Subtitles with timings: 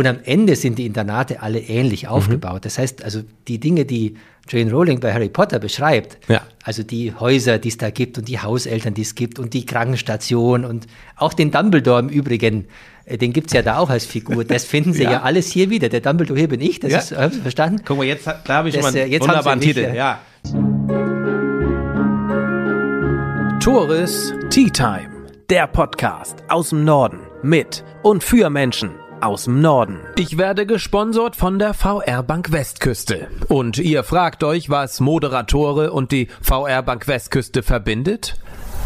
[0.00, 2.08] Und am Ende sind die Internate alle ähnlich Mhm.
[2.08, 2.64] aufgebaut.
[2.64, 4.14] Das heißt, also die Dinge, die
[4.48, 6.40] Jane Rowling bei Harry Potter beschreibt, Ja.
[6.64, 9.66] also die Häuser, die es da gibt und die Hauseltern, die es gibt und die
[9.66, 10.86] Krankenstation und
[11.16, 12.64] auch den Dumbledore im Übrigen,
[13.04, 14.42] äh, den gibt es ja da auch als Figur.
[14.46, 15.20] Das finden Sie ja, Ja.
[15.20, 15.90] alles hier wieder.
[15.90, 16.98] Der Dumbledore hier bin ich, das Ja.
[17.00, 17.82] ist, haben Sie verstanden?
[17.84, 19.80] Guck mal, jetzt da habe ich Das, schon mal äh, einen wunderbaren mich, Titel.
[19.80, 20.20] äh, Ja.
[23.62, 25.10] Tores Tea Time,
[25.50, 28.92] der Podcast aus dem Norden mit und für Menschen
[29.22, 30.00] aus dem Norden.
[30.16, 33.28] Ich werde gesponsert von der VR Bank Westküste.
[33.48, 38.36] Und ihr fragt euch, was Moderatore und die VR Bank Westküste verbindet?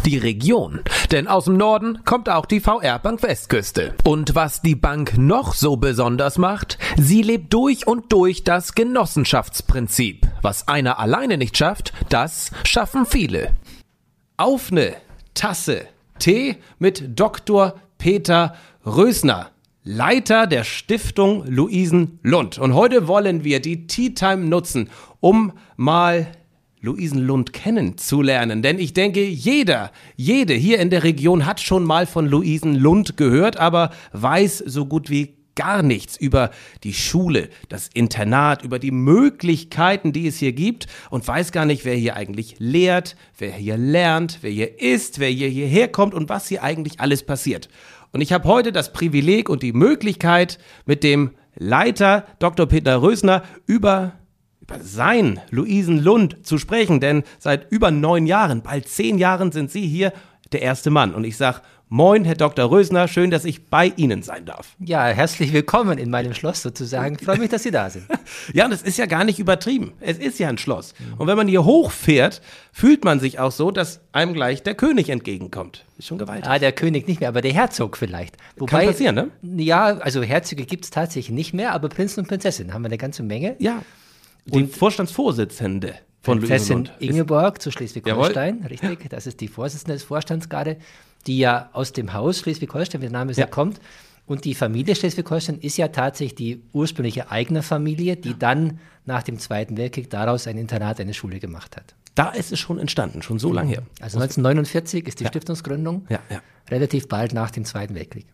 [0.04, 0.80] Die Region.
[1.12, 3.94] Denn aus dem Norden kommt auch die VR Bank Westküste.
[4.04, 10.26] Und was die Bank noch so besonders macht, sie lebt durch und durch das Genossenschaftsprinzip.
[10.42, 13.52] Was einer alleine nicht schafft, das schaffen viele.
[14.36, 14.94] Auf eine
[15.34, 15.86] Tasse
[16.18, 17.74] Tee mit Dr.
[17.98, 18.54] Peter
[18.86, 19.50] Rösner,
[19.86, 22.56] Leiter der Stiftung Luisen Lund.
[22.56, 24.88] Und heute wollen wir die Tea Time nutzen,
[25.20, 26.26] um mal
[26.80, 28.62] Luisen Lund kennenzulernen.
[28.62, 33.18] Denn ich denke, jeder, jede hier in der Region hat schon mal von Luisen Lund
[33.18, 36.50] gehört, aber weiß so gut wie gar nichts über
[36.82, 41.84] die Schule, das Internat, über die Möglichkeiten, die es hier gibt und weiß gar nicht,
[41.84, 46.28] wer hier eigentlich lehrt, wer hier lernt, wer hier ist, wer hier hierher kommt und
[46.28, 47.68] was hier eigentlich alles passiert.
[48.14, 52.66] Und ich habe heute das Privileg und die Möglichkeit, mit dem Leiter Dr.
[52.66, 54.12] Peter Rösner über
[54.60, 59.86] über sein Luisenlund zu sprechen, denn seit über neun Jahren, bald zehn Jahren sind Sie
[59.86, 60.10] hier
[60.52, 61.14] der erste Mann.
[61.14, 61.60] Und ich sage,
[61.94, 62.68] moin, Herr Dr.
[62.68, 64.74] Rösner, schön, dass ich bei Ihnen sein darf.
[64.80, 67.16] Ja, herzlich willkommen in meinem Schloss sozusagen.
[67.20, 68.06] Freue mich, dass Sie da sind.
[68.52, 69.92] Ja, und es ist ja gar nicht übertrieben.
[70.00, 70.94] Es ist ja ein Schloss.
[71.18, 75.08] Und wenn man hier hochfährt, fühlt man sich auch so, dass einem gleich der König
[75.08, 75.84] entgegenkommt.
[75.98, 76.46] Ist schon gewaltig.
[76.48, 78.36] Ah, der König nicht mehr, aber der Herzog vielleicht.
[78.56, 79.30] Wobei, passieren, ne?
[79.42, 82.98] Ja, also Herzöge gibt es tatsächlich nicht mehr, aber Prinzen und Prinzessinnen haben wir eine
[82.98, 83.56] ganze Menge.
[83.60, 83.82] Ja.
[84.46, 89.10] Die Vorstandsvorsitzende von Prinzessin Ingeborg zu Schleswig-Holstein, richtig.
[89.10, 90.78] Das ist die Vorsitzende des Vorstands gerade,
[91.26, 93.38] die ja aus dem Haus Schleswig-Holstein, wie der Name Ja.
[93.40, 93.46] ja.
[93.46, 93.80] kommt.
[94.26, 99.76] Und die Familie Schleswig-Holstein ist ja tatsächlich die ursprüngliche Eigner-Familie, die dann nach dem Zweiten
[99.76, 101.94] Weltkrieg daraus ein Internat, eine Schule gemacht hat.
[102.14, 103.82] Da ist es schon entstanden, schon so lange her.
[104.00, 106.40] Also 1949 ist die Stiftungsgründung, Ja, ja.
[106.70, 108.26] relativ bald nach dem Zweiten Weltkrieg.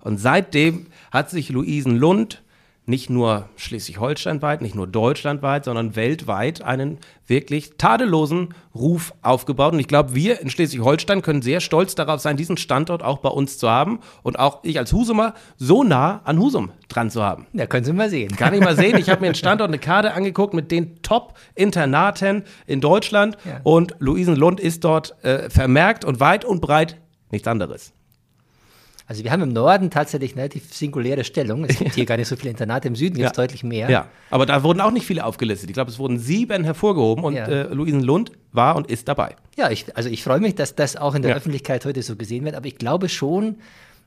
[0.00, 2.42] Und seitdem hat sich Luisenlund
[2.86, 9.72] nicht nur Schleswig-Holstein-weit, nicht nur deutschlandweit, sondern weltweit einen wirklich tadellosen Ruf aufgebaut.
[9.72, 13.30] Und ich glaube, wir in Schleswig-Holstein können sehr stolz darauf sein, diesen Standort auch bei
[13.30, 17.46] uns zu haben und auch ich als Husumer so nah an Husum dran zu haben.
[17.54, 18.36] Da können Sie mal sehen.
[18.36, 18.98] Kann ich mal sehen.
[18.98, 23.38] Ich habe mir einen Standort, eine Karte angeguckt mit den Top-Internaten in Deutschland.
[23.46, 23.60] Ja.
[23.62, 27.94] Und Luisenlund ist dort äh, vermerkt und weit und breit nichts anderes.
[29.06, 31.64] Also wir haben im Norden tatsächlich eine relativ singuläre Stellung.
[31.64, 33.42] Es gibt hier gar nicht so viele Internate, im Süden gibt es Ja.
[33.42, 33.90] deutlich mehr.
[33.90, 35.68] Ja, aber da wurden auch nicht viele aufgelistet.
[35.68, 37.46] Ich glaube, es wurden sieben hervorgehoben und Ja.
[37.46, 39.36] äh, Luisenlund war und ist dabei.
[39.56, 41.36] Ja, ich, also ich freue mich, dass das auch in der Ja.
[41.36, 42.54] Öffentlichkeit heute so gesehen wird.
[42.54, 43.56] Aber ich glaube schon,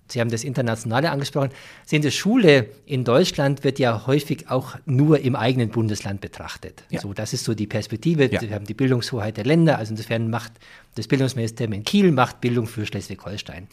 [0.10, 1.50] Sie haben das Internationale angesprochen,
[1.86, 6.84] sehen Sie, Schule in Deutschland wird ja häufig auch nur im eigenen Bundesland betrachtet.
[6.90, 7.02] Ja.
[7.02, 8.32] So, das ist so die Perspektive.
[8.32, 8.40] Ja.
[8.42, 9.78] Wir haben die Bildungshoheit der Länder.
[9.78, 10.54] Also insofern macht
[10.96, 13.68] das Bildungsministerium in Kiel macht Bildung für Schleswig-Holstein.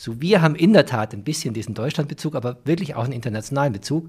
[0.00, 3.72] So, wir haben in der Tat ein bisschen diesen Deutschlandbezug, aber wirklich auch einen internationalen
[3.72, 4.08] Bezug.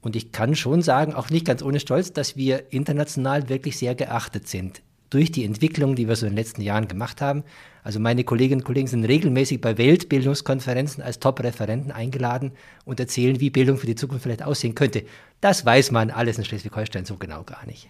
[0.00, 3.94] Und ich kann schon sagen, auch nicht ganz ohne Stolz, dass wir international wirklich sehr
[3.94, 7.44] geachtet sind durch die Entwicklung, die wir so in den letzten Jahren gemacht haben.
[7.84, 12.50] Also meine Kolleginnen und Kollegen sind regelmäßig bei Weltbildungskonferenzen als Top-Referenten eingeladen
[12.84, 15.04] und erzählen, wie Bildung für die Zukunft vielleicht aussehen könnte.
[15.40, 17.88] Das weiß man alles in Schleswig-Holstein so genau gar nicht.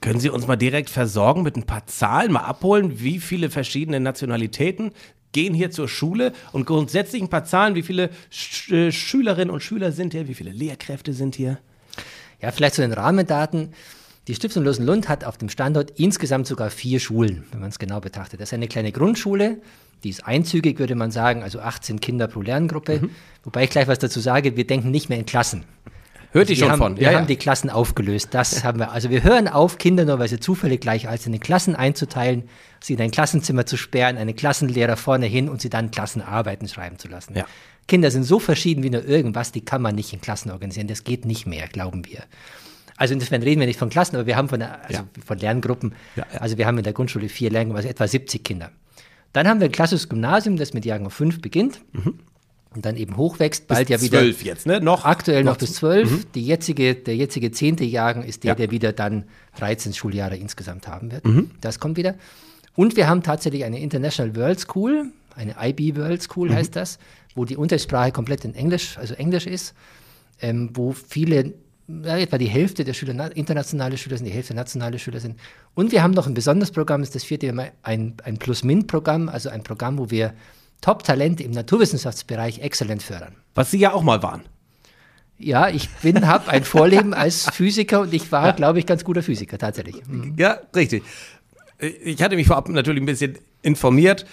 [0.00, 4.00] Können Sie uns mal direkt versorgen mit ein paar Zahlen, mal abholen, wie viele verschiedene
[4.00, 4.92] Nationalitäten
[5.34, 9.62] gehen hier zur Schule und grundsätzlich ein paar Zahlen, wie viele Sch äh, Schülerinnen und
[9.62, 11.58] Schüler sind hier, wie viele Lehrkräfte sind hier?
[12.40, 13.74] Ja, vielleicht zu den Rahmendaten.
[14.26, 18.00] Die Stiftung Losenlund hat auf dem Standort insgesamt sogar vier Schulen, wenn man es genau
[18.00, 18.40] betrachtet.
[18.40, 19.58] Das ist eine kleine Grundschule,
[20.02, 23.00] die ist einzügig, würde man sagen, also 18 Kinder pro Lerngruppe.
[23.00, 23.10] Mhm.
[23.42, 25.64] Wobei ich gleich was dazu sage, wir denken nicht mehr in Klassen.
[26.34, 26.96] Hört ihr wir schon haben, von?
[26.98, 28.28] Wir haben die Klassen aufgelöst.
[28.32, 28.90] Das haben wir.
[28.90, 32.48] Also wir hören auf, Kinder nur weil sie zufällig gleich als in den Klassen einzuteilen,
[32.80, 36.98] sie in ein Klassenzimmer zu sperren, einen Klassenlehrer vorne hin und sie dann Klassenarbeiten schreiben
[36.98, 37.36] zu lassen.
[37.36, 37.46] Ja.
[37.86, 40.88] Kinder sind so verschieden wie nur irgendwas, die kann man nicht in Klassen organisieren.
[40.88, 42.24] Das geht nicht mehr, glauben wir.
[42.96, 45.04] Also insofern reden wir nicht von Klassen, aber wir haben von, also Ja.
[45.24, 45.94] von Lerngruppen.
[46.16, 46.40] Ja, ja.
[46.40, 48.70] Also wir haben in der Grundschule vier Lerngruppen, also etwa 70 Kinder.
[49.32, 51.80] Dann haben wir ein klassisches Gymnasium, das mit Jahrgang 5 beginnt
[52.74, 54.18] und dann eben hochwächst, bald ja wieder.
[54.20, 54.80] zwölf jetzt, ne?
[54.80, 56.26] Noch Aktuell noch, noch bis 12.
[56.34, 58.54] Die jetzige, der jetzige zehnte Jahrgang ist der, Ja.
[58.54, 59.24] der wieder dann
[59.58, 61.24] 13 Schuljahre insgesamt haben wird.
[61.24, 61.50] Mhm.
[61.60, 62.14] Das kommt wieder.
[62.76, 65.06] Und wir haben tatsächlich eine International World School,
[65.36, 66.54] eine IB World School Mhm.
[66.54, 66.98] heißt das,
[67.36, 69.74] wo die Unterrichtssprache komplett in Englisch, also Englisch ist.
[70.40, 71.54] ähm, wo viele,
[71.86, 75.38] ja, etwa die Hälfte der Schüler internationale Schüler sind, die Hälfte nationale Schüler sind.
[75.74, 77.54] Und wir haben noch ein besonderes Programm, das ist das vierte
[77.84, 80.34] ein, ein Plus-Min-Programm, also ein Programm, wo wir
[80.84, 83.34] Top-Talente im Naturwissenschaftsbereich exzellent fördern.
[83.54, 84.42] Was Sie ja auch mal waren.
[85.38, 88.52] Ja, ich bin, habe ein Vorleben als Physiker und ich war, ja.
[88.52, 90.06] glaube ich, ganz guter Physiker tatsächlich.
[90.06, 90.34] Mhm.
[90.36, 91.02] Ja, richtig.
[91.78, 94.26] Ich hatte mich vorab natürlich ein bisschen informiert.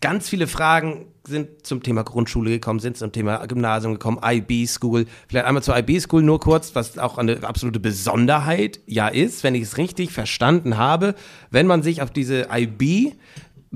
[0.00, 5.06] Ganz viele Fragen sind zum Thema Grundschule gekommen, sind zum Thema Gymnasium gekommen, IB School.
[5.26, 9.56] Vielleicht einmal zur IB School nur kurz, was auch eine absolute Besonderheit ja ist, wenn
[9.56, 11.16] ich es richtig verstanden habe.
[11.50, 13.14] Wenn man sich auf diese IB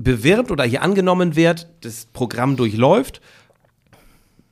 [0.03, 3.21] bewirbt oder hier angenommen wird, das Programm durchläuft,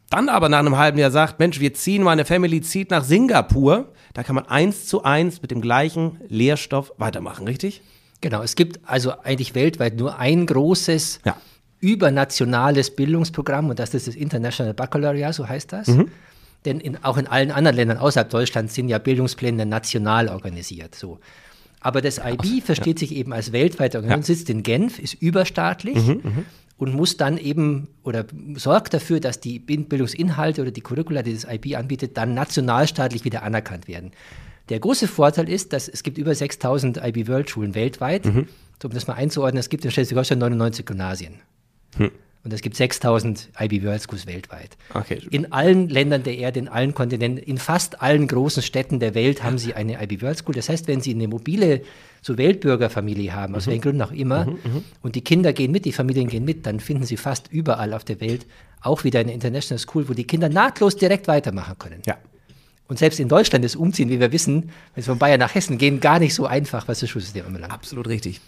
[0.10, 3.94] dann aber nach einem halben Jahr sagt, Mensch, wir ziehen, meine Family zieht nach Singapur,
[4.14, 7.82] da kann man eins zu eins mit dem gleichen Lehrstoff weitermachen, richtig?
[8.22, 11.36] Genau, es gibt also eigentlich weltweit nur ein großes ja
[11.80, 15.88] übernationales Bildungsprogramm und das ist das International Baccalaureate, so heißt das.
[15.88, 16.10] Mhm.
[16.66, 20.96] Denn in, auch in allen anderen Ländern außerhalb Deutschlands sind ja Bildungspläne national organisiert.
[20.96, 21.20] So.
[21.80, 23.08] Aber das IB versteht ja.
[23.08, 26.46] sich eben als weltweite Organisation, sitzt in Genf, ist überstaatlich mhm, mhm,
[26.78, 28.26] und muss dann eben oder
[28.56, 33.44] sorgt dafür, dass die Bildungsinhalte oder die Curricula, die das IB anbietet, dann nationalstaatlich wieder
[33.44, 34.12] anerkannt werden.
[34.70, 38.26] Der große Vorteil ist, dass es gibt über 6000 IB World Schulen weltweit.
[38.26, 38.48] Mhm.
[38.84, 41.40] Um das mal einzuordnen, es gibt in Schleswig-Holstein 99 Gymnasien.
[41.98, 42.12] Hm.
[42.48, 44.78] Und es gibt 6000 IB World Schools weltweit.
[44.94, 45.20] Okay.
[45.32, 49.44] In allen Ländern der Erde, in allen Kontinenten, in fast allen großen Städten der Welt
[49.44, 50.56] haben sie eine IB World School.
[50.56, 51.82] Das heißt, wenn sie eine mobile
[52.22, 53.72] so Weltbürgerfamilie haben, aus mhm.
[53.72, 56.66] welchen Gründen auch immer, mhm, mhm, und die Kinder gehen mit, die Familien gehen mit,
[56.66, 58.46] dann finden sie fast überall auf der Welt
[58.80, 62.02] auch wieder eine International School, wo die Kinder nahtlos direkt weitermachen können.
[62.06, 62.16] Ja.
[62.88, 65.78] Und selbst in Deutschland ist Umziehen, wie wir wissen, wenn sie von Bayern nach Hessen
[65.78, 67.74] gehen, gar nicht so einfach, was das Schulsystem anbelangt.
[67.74, 68.40] Absolut richtig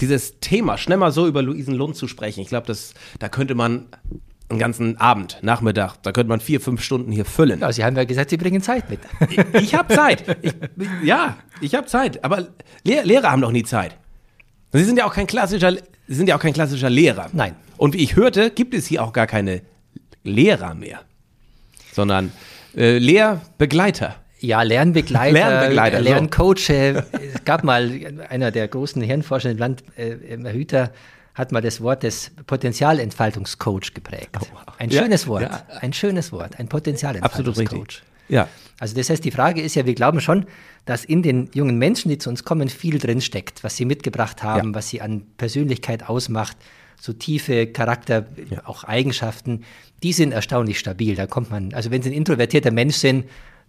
[0.00, 2.72] dieses Thema, schnell mal so über Luisen Lund zu sprechen, ich glaube,
[3.18, 3.86] da könnte man
[4.48, 7.60] einen ganzen Abend, Nachmittag, da könnte man vier, fünf Stunden hier füllen.
[7.60, 9.00] Ja, Sie haben ja gesagt, Sie bringen Zeit mit.
[9.30, 10.36] Ich, ich habe Zeit.
[10.42, 10.54] Ich,
[11.02, 12.22] ja, ich habe Zeit.
[12.24, 12.48] Aber
[12.84, 13.96] Lehr Lehrer haben doch nie Zeit.
[14.72, 17.30] Sie sind ja auch kein klassischer, Sie sind ja auch kein klassischer Lehrer.
[17.32, 17.56] Nein.
[17.76, 19.62] Und wie ich hörte, gibt es hier auch gar keine
[20.22, 21.00] Lehrer mehr,
[21.92, 22.32] sondern
[22.76, 24.16] äh, Lehrbegleiter.
[24.44, 26.68] Ja, Lernbegleiter, Lernbegleiter Lerncoach.
[26.68, 27.02] Äh,
[27.34, 27.90] es gab mal
[28.28, 30.92] einer der großen Hirnforscher im Land, äh, Herr Hüter,
[31.34, 34.36] hat mal das Wort des Potenzialentfaltungscoach geprägt.
[34.40, 34.74] Oh, wow.
[34.78, 35.62] Ein ja, schönes Wort, ja.
[35.80, 38.02] ein schönes Wort, ein Potenzialentfaltungscoach.
[38.28, 38.48] Ja.
[38.78, 40.46] Also das heißt, die Frage ist ja, wir glauben schon,
[40.84, 44.42] dass in den jungen Menschen, die zu uns kommen, viel drin steckt, was sie mitgebracht
[44.42, 44.74] haben, ja.
[44.74, 46.56] was sie an Persönlichkeit ausmacht,
[47.00, 48.62] so tiefe Charakter, ja.
[48.66, 49.64] auch Eigenschaften,
[50.02, 51.16] die sind erstaunlich stabil.
[51.16, 53.24] Da kommt man, also wenn sie ein introvertierter Mensch sind,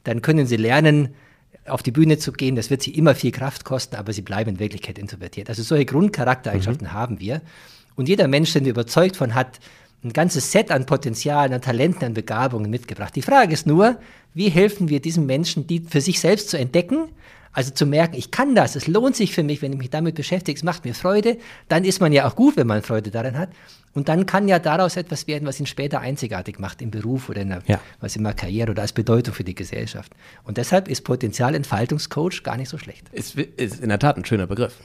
[0.06, 1.10] dann können sie lernen,
[1.68, 2.56] auf die Bühne zu gehen.
[2.56, 5.50] Das wird sie immer viel Kraft kosten, aber sie bleiben in Wirklichkeit introvertiert.
[5.50, 6.94] Also solche Grundcharaktereigenschaften mhm.
[6.94, 7.42] haben wir.
[7.96, 9.60] Und jeder Mensch, den wir überzeugt von hat,
[10.04, 13.16] ein ganzes Set an Potenzialen, an Talenten, an Begabungen mitgebracht.
[13.16, 13.98] Die Frage ist nur,
[14.34, 17.10] wie helfen wir diesen Menschen, die für sich selbst zu entdecken,
[17.54, 20.16] also zu merken, ich kann das, es lohnt sich für mich, wenn ich mich damit
[20.16, 21.38] beschäftige, es macht mir Freude,
[21.70, 23.50] dann ist man ja auch gut, wenn man Freude daran hat.
[23.96, 27.42] Und dann kann ja daraus etwas werden, was ihn später einzigartig macht im Beruf oder
[27.42, 27.80] in der, ja.
[28.02, 30.12] was in der Karriere oder als Bedeutung für die Gesellschaft.
[30.44, 33.08] Und deshalb ist Potenzialentfaltungscoach gar nicht so schlecht.
[33.14, 34.76] Ist, ist in der Tat ein schöner Begriff.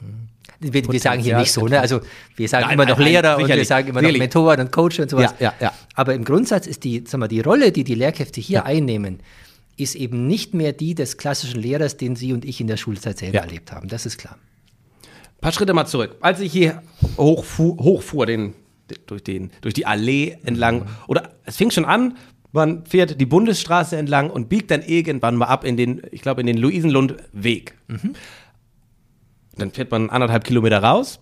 [0.61, 1.81] Wir, wir sagen hier nicht so, ne?
[1.81, 2.01] Also
[2.35, 5.09] wir sagen Nein, immer noch Lehrer und wir sagen immer noch Mentoren und Coach und
[5.09, 5.33] sowas.
[5.39, 5.73] Ja, ja, ja.
[5.95, 8.63] Aber im Grundsatz ist die, sag mal, die Rolle, die die Lehrkräfte hier ja.
[8.63, 9.19] einnehmen,
[9.75, 13.17] ist eben nicht mehr die des klassischen Lehrers, den Sie und ich in der Schulzeit
[13.17, 13.41] selber ja.
[13.41, 13.87] erlebt haben.
[13.87, 14.37] Das ist klar.
[15.03, 16.15] Ein paar Schritte mal zurück.
[16.21, 16.83] Als ich hier
[17.17, 18.53] hochfuhr, hochfuhr den,
[19.07, 22.17] durch, den, durch die Allee entlang, oder es fing schon an,
[22.51, 26.41] man fährt die Bundesstraße entlang und biegt dann irgendwann mal ab in den, ich glaube,
[26.41, 27.75] in den Luisenlundweg.
[27.87, 28.13] Mhm.
[29.57, 31.19] Dann fährt man anderthalb Kilometer raus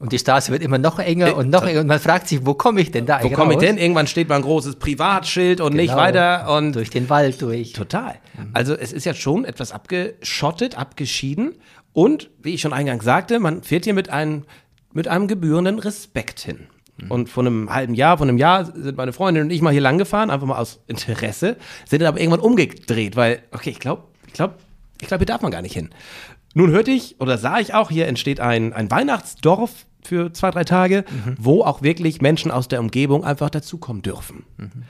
[0.00, 2.44] und die Straße wird immer noch enger äh, und noch enger und man fragt sich,
[2.44, 3.78] wo komme ich denn da Wo komme ich denn?
[3.78, 5.82] Irgendwann steht mal ein großes Privatschild und genau.
[5.82, 7.72] nicht weiter und durch den Wald durch.
[7.72, 8.16] Total.
[8.36, 8.50] Mhm.
[8.54, 11.54] Also es ist ja schon etwas abgeschottet, abgeschieden
[11.92, 14.42] und wie ich schon eingangs sagte, man fährt hier mit einem
[14.92, 16.66] mit einem gebührenden Respekt hin.
[16.96, 17.10] Mhm.
[17.10, 19.80] Und vor einem halben Jahr, vor einem Jahr sind meine Freundin und ich mal hier
[19.80, 21.56] lang gefahren, einfach mal aus Interesse,
[21.88, 24.54] sind dann aber irgendwann umgedreht, weil okay, ich glaube, ich glaube,
[25.00, 25.90] ich glaube, hier darf man gar nicht hin.
[26.54, 30.64] Nun hörte ich oder sah ich auch, hier entsteht ein, ein Weihnachtsdorf für zwei, drei
[30.64, 31.36] Tage, mhm.
[31.38, 34.44] wo auch wirklich Menschen aus der Umgebung einfach dazukommen dürfen.
[34.56, 34.84] Mhm.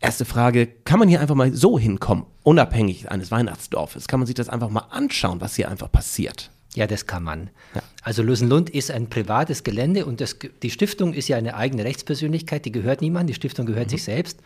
[0.00, 4.08] Erste Frage, kann man hier einfach mal so hinkommen, unabhängig eines Weihnachtsdorfes?
[4.08, 6.50] Kann man sich das einfach mal anschauen, was hier einfach passiert?
[6.76, 7.48] Ja, das kann man.
[7.74, 7.82] Ja.
[8.02, 12.66] Also Lösenlund ist ein privates Gelände und das, die Stiftung ist ja eine eigene Rechtspersönlichkeit,
[12.66, 13.90] die gehört niemandem, die Stiftung gehört mhm.
[13.90, 14.40] sich selbst.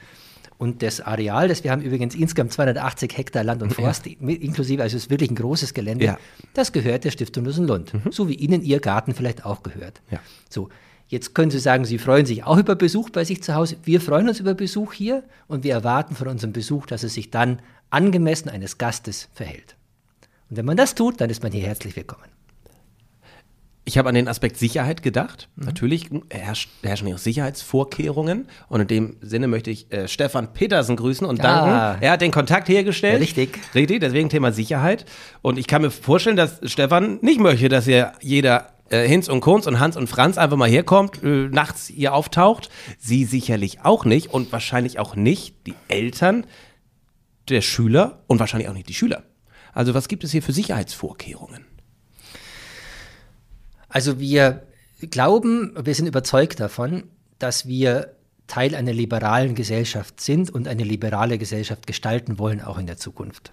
[0.57, 4.13] Und das Areal, das wir haben übrigens insgesamt 280 Hektar Land und Forst, ja.
[4.29, 6.19] inklusive, also es ist wirklich ein großes Gelände, ja.
[6.55, 7.95] das gehört der Stiftung Lusenlund.
[7.95, 8.13] Mhm.
[8.13, 10.01] So wie Ihnen Ihr Garten vielleicht auch gehört.
[10.11, 10.21] Ja.
[10.49, 10.69] So.
[11.09, 13.77] Jetzt können Sie sagen, Sie freuen sich auch über Besuch bei sich zu Hause.
[13.83, 17.33] Wir freuen uns über Besuch hier und wir erwarten von unserem Besuch, dass es sich
[17.33, 17.61] dann
[17.91, 19.75] angemessen eines Gastes verhält.
[20.51, 22.25] Und wenn man das tut, dann ist man hier herzlich willkommen.
[23.85, 25.49] Ich habe an den Aspekt Sicherheit gedacht.
[25.57, 25.65] Mhm.
[25.67, 28.47] Natürlich herrschen hier Sicherheitsvorkehrungen.
[28.69, 31.71] Und in dem Sinne möchte ich äh, Stefan Petersen grüßen und danken.
[31.71, 31.97] Ah.
[32.01, 33.15] Er hat den Kontakt hergestellt.
[33.15, 33.59] Ja, richtig.
[33.75, 35.07] Richtig, deswegen Thema Sicherheit.
[35.41, 39.41] Und ich kann mir vorstellen, dass Stefan nicht möchte, dass hier jeder äh, Hinz und
[39.41, 42.71] Kunz und Hans und Franz einfach mal herkommt, äh, nachts hier auftaucht.
[42.99, 46.45] Sie sicherlich auch nicht und wahrscheinlich auch nicht die Eltern
[47.49, 49.23] der Schüler und wahrscheinlich auch nicht die Schüler.
[49.73, 51.65] Also was gibt es hier für Sicherheitsvorkehrungen?
[53.89, 54.67] Also wir
[55.11, 57.05] glauben, wir sind überzeugt davon,
[57.39, 58.15] dass wir
[58.47, 63.53] Teil einer liberalen Gesellschaft sind und eine liberale Gesellschaft gestalten wollen, auch in der Zukunft.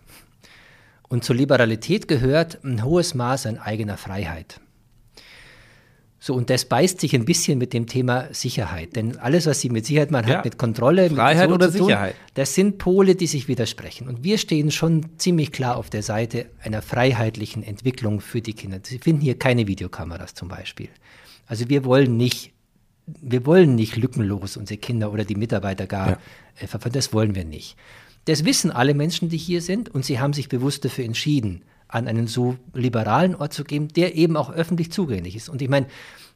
[1.08, 4.60] Und zur Liberalität gehört ein hohes Maß an eigener Freiheit.
[6.27, 8.98] So, und das beißt sich ein bisschen mit dem Thema Sicherheit.
[8.98, 10.39] Denn alles, was Sie mit Sicherheit machen, ja.
[10.39, 12.15] hat mit Kontrolle, Freiheit mit so oder Sicherheit.
[12.15, 14.10] Tun, das sind Pole, die sich widersprechen.
[14.10, 18.81] Und wir stehen schon ziemlich klar auf der Seite einer freiheitlichen Entwicklung für die Kinder.
[18.84, 20.89] Sie finden hier keine Videokameras zum Beispiel.
[21.46, 22.51] Also wir wollen nicht,
[23.05, 26.19] wir wollen nicht lückenlos unsere Kinder oder die Mitarbeiter gar ja.
[26.60, 26.96] äh, verfolgen.
[26.96, 27.77] Das wollen wir nicht.
[28.25, 32.08] Das wissen alle Menschen, die hier sind, und sie haben sich bewusst dafür entschieden, an
[32.08, 35.50] einen so liberalen Ort zu geben, der eben auch öffentlich zugänglich ist.
[35.50, 35.88] Und ich meine,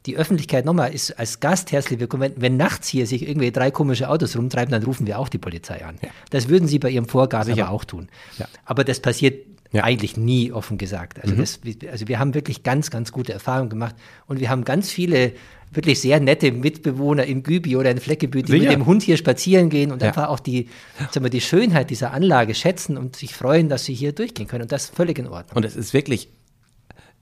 [0.06, 2.22] die Öffentlichkeit nochmal ist als Gast herzlich willkommen.
[2.22, 5.38] Wenn, wenn, nachts hier sich irgendwie drei komische Autos rumtreiben, dann rufen wir auch die
[5.38, 5.96] Polizei an.
[6.02, 6.08] Ja.
[6.30, 8.08] Das würden sie bei ihrem Vorgaben aber auch tun.
[8.38, 8.46] Ja.
[8.64, 9.84] Aber das passiert ja.
[9.84, 11.20] eigentlich nie offen gesagt.
[11.20, 11.38] Also, mhm.
[11.38, 13.94] das, also wir haben wirklich ganz, ganz gute Erfahrungen gemacht
[14.26, 15.32] und wir haben ganz viele
[15.72, 18.64] wirklich sehr nette Mitbewohner in Gübi oder in Fleckebüt, die Sicher.
[18.64, 20.08] mit dem Hund hier spazieren gehen und ja.
[20.08, 20.68] einfach auch die,
[21.10, 24.62] sagen wir, die Schönheit dieser Anlage schätzen und sich freuen, dass sie hier durchgehen können.
[24.62, 25.56] Und das ist völlig in Ordnung.
[25.56, 26.28] Und es ist wirklich,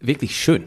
[0.00, 0.64] wirklich schön.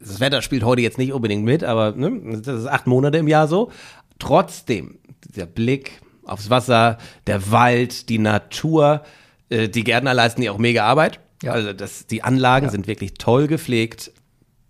[0.00, 3.28] Das Wetter spielt heute jetzt nicht unbedingt mit, aber ne, das ist acht Monate im
[3.28, 3.70] Jahr so.
[4.18, 4.98] Trotzdem,
[5.36, 9.02] der Blick aufs Wasser, der Wald, die Natur,
[9.48, 11.20] äh, die Gärtner leisten ja auch mega Arbeit.
[11.42, 11.52] Ja.
[11.52, 12.72] Also das, die Anlagen ja.
[12.72, 14.12] sind wirklich toll gepflegt.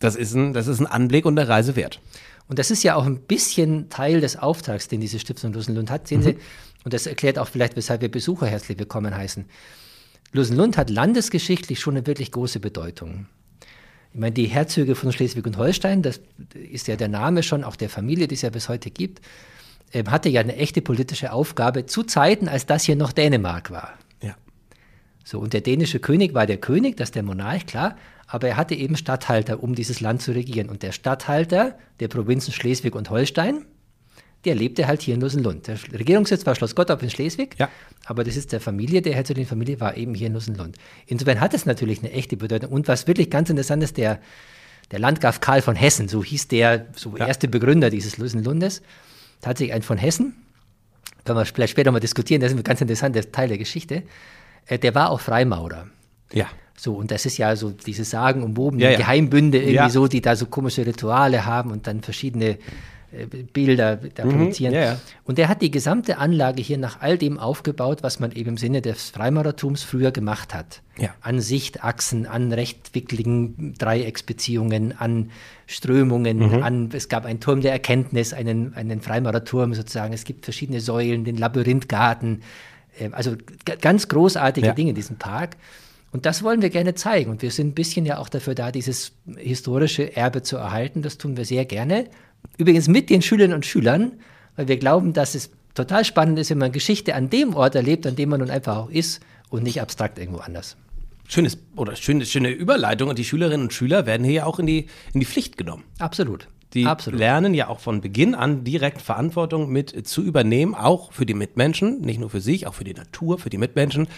[0.02, 2.00] Das ist, ein, das ist ein Anblick und eine Reise wert.
[2.48, 6.08] Und das ist ja auch ein bisschen Teil des Auftrags, den diese Stiftung Lusenlund hat.
[6.08, 6.24] Sehen mhm.
[6.24, 6.36] Sie,
[6.84, 9.44] und das erklärt auch vielleicht, weshalb wir Besucher herzlich willkommen heißen.
[10.32, 13.26] Lusenlund hat landesgeschichtlich schon eine wirklich große Bedeutung.
[14.12, 16.20] Ich meine, die Herzöge von Schleswig und Holstein, das
[16.52, 19.20] ist ja der Name schon auch der Familie, die es ja bis heute gibt,
[19.92, 23.94] äh, hatte ja eine echte politische Aufgabe zu Zeiten, als das hier noch Dänemark war.
[24.20, 24.34] Ja.
[25.24, 27.96] So, und der dänische König war der König, das ist der Monarch, klar,
[28.32, 30.70] aber er hatte eben Statthalter, um dieses Land zu regieren.
[30.70, 33.66] Und der Statthalter der Provinzen Schleswig und Holstein,
[34.46, 35.66] der lebte halt hier in Lusenlund.
[35.66, 37.68] Der Regierungssitz war Schloss Gottorf in Schleswig, ja.
[38.06, 40.78] aber das ist der Familie, der herzoglichen Familie war eben hier in Lusenlund.
[41.06, 42.72] Insofern hat es natürlich eine echte Bedeutung.
[42.72, 44.18] Und was wirklich ganz interessant ist, der,
[44.92, 47.26] der Landgraf Karl von Hessen, so hieß der so ja.
[47.26, 48.80] erste Begründer dieses Lusenlundes,
[49.42, 50.36] tatsächlich ein von Hessen,
[51.26, 54.04] können wir vielleicht später mal diskutieren, das ist ein ganz interessanter Teil der Geschichte,
[54.64, 55.86] äh, der war auch Freimaurer.
[56.32, 56.46] Ja.
[56.76, 58.98] So, und das ist ja so diese Sagen umwobenen ja, ja.
[58.98, 59.90] Geheimbünde irgendwie ja.
[59.90, 62.58] so, die da so komische Rituale haben und dann verschiedene
[63.12, 64.74] äh, Bilder da mhm, produzieren.
[64.74, 68.50] Ja, und der hat die gesamte Anlage hier nach all dem aufgebaut, was man eben
[68.50, 70.80] im Sinne des Freimaurertums früher gemacht hat.
[71.20, 75.30] An Sichtachsen, an rechtwickligen Dreiecksbeziehungen, an
[75.66, 76.62] Strömungen, mhm.
[76.62, 81.24] an, es gab einen Turm der Erkenntnis, einen, einen Freimaurerturm sozusagen, es gibt verschiedene Säulen,
[81.24, 82.42] den Labyrinthgarten,
[82.98, 83.36] äh, also
[83.80, 85.56] ganz großartige Dinge in diesem Park.
[86.12, 87.30] Und das wollen wir gerne zeigen.
[87.30, 91.00] Und wir sind ein bisschen ja auch dafür da, dieses historische Erbe zu erhalten.
[91.02, 92.04] Das tun wir sehr gerne.
[92.58, 94.12] Übrigens mit den Schülerinnen und Schülern,
[94.56, 98.06] weil wir glauben, dass es total spannend ist, wenn man Geschichte an dem Ort erlebt,
[98.06, 100.76] an dem man nun einfach auch ist und nicht abstrakt irgendwo anders.
[101.28, 103.08] Schönes oder schöne, schöne Überleitung.
[103.08, 105.84] Und die Schülerinnen und Schüler werden hier ja auch in die, in die Pflicht genommen.
[105.98, 106.46] Absolut.
[106.74, 107.20] Die Absolut.
[107.20, 112.00] lernen ja auch von Beginn an direkt Verantwortung mit zu übernehmen, auch für die Mitmenschen,
[112.00, 114.08] nicht nur für sich, auch für die Natur, für die Mitmenschen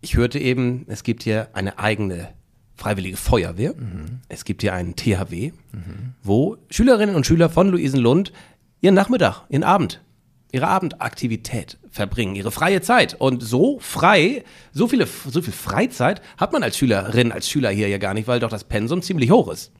[0.00, 2.28] ich hörte eben, es gibt hier eine eigene
[2.74, 3.74] Freiwillige Feuerwehr.
[3.74, 4.20] Mhm.
[4.28, 6.14] Es gibt hier einen THW, mhm.
[6.22, 8.32] wo Schülerinnen und Schüler von Luisenlund
[8.80, 10.00] ihren Nachmittag, ihren Abend,
[10.50, 13.14] ihre Abendaktivität verbringen, ihre freie Zeit.
[13.18, 17.88] Und so frei, so viele, so viel Freizeit hat man als Schülerin, als Schüler hier
[17.88, 19.72] ja gar nicht, weil doch das Pensum ziemlich hoch ist.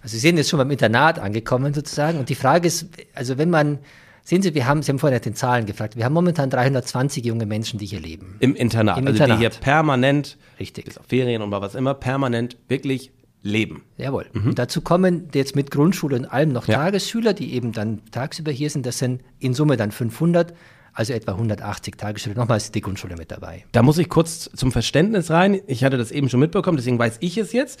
[0.00, 2.20] Also Sie sind jetzt schon beim Internat angekommen sozusagen.
[2.20, 3.80] Und die Frage ist, also wenn man
[4.28, 7.46] Sehen Sie, wir haben, Sie haben vorhin den Zahlen gefragt, wir haben momentan 320 junge
[7.46, 8.34] Menschen, die hier leben.
[8.40, 9.38] Im Internat, Im also Internat.
[9.38, 10.84] die hier permanent, Richtig.
[10.84, 13.84] bis auf Ferien und was immer, permanent wirklich leben.
[13.98, 14.26] Jawohl.
[14.32, 14.48] Mhm.
[14.48, 16.74] Und dazu kommen jetzt mit Grundschule und allem noch ja.
[16.74, 18.84] Tagesschüler, die eben dann tagsüber hier sind.
[18.84, 20.52] Das sind in Summe dann 500,
[20.92, 22.34] also etwa 180 Tagesschüler.
[22.34, 23.64] Nochmal ist die Grundschule mit dabei.
[23.70, 25.60] Da muss ich kurz zum Verständnis rein.
[25.68, 27.80] Ich hatte das eben schon mitbekommen, deswegen weiß ich es jetzt.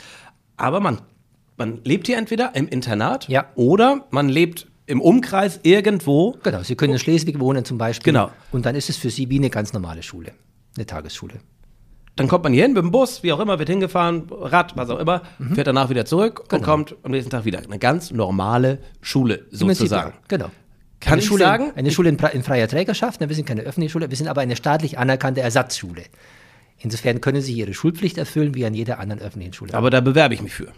[0.56, 1.00] Aber man
[1.56, 3.46] man lebt hier entweder im Internat Ja.
[3.56, 6.36] oder man lebt im Umkreis irgendwo.
[6.42, 8.12] Genau, Sie können in Schleswig wohnen zum Beispiel.
[8.12, 8.30] Genau.
[8.52, 10.32] Und dann ist es für Sie wie eine ganz normale Schule,
[10.76, 11.34] eine Tagesschule.
[12.14, 14.88] Dann kommt man hier hin mit dem Bus, wie auch immer, wird hingefahren, Rad, was
[14.88, 15.20] auch immer,
[15.54, 16.62] fährt danach wieder zurück und Genau.
[16.64, 17.58] kommt am nächsten Tag wieder.
[17.58, 20.14] Eine ganz normale Schule sozusagen.
[20.28, 20.50] Genau.
[21.00, 23.62] Kann eine ich Schule, sagen, Eine Schule in, in freier Trägerschaft, ne, wir sind keine
[23.62, 26.04] öffentliche Schule, wir sind aber eine staatlich anerkannte Ersatzschule.
[26.78, 29.74] Insofern können Sie Ihre Schulpflicht erfüllen wie an jeder anderen öffentlichen Schule.
[29.74, 30.68] Aber da bewerbe ich mich für.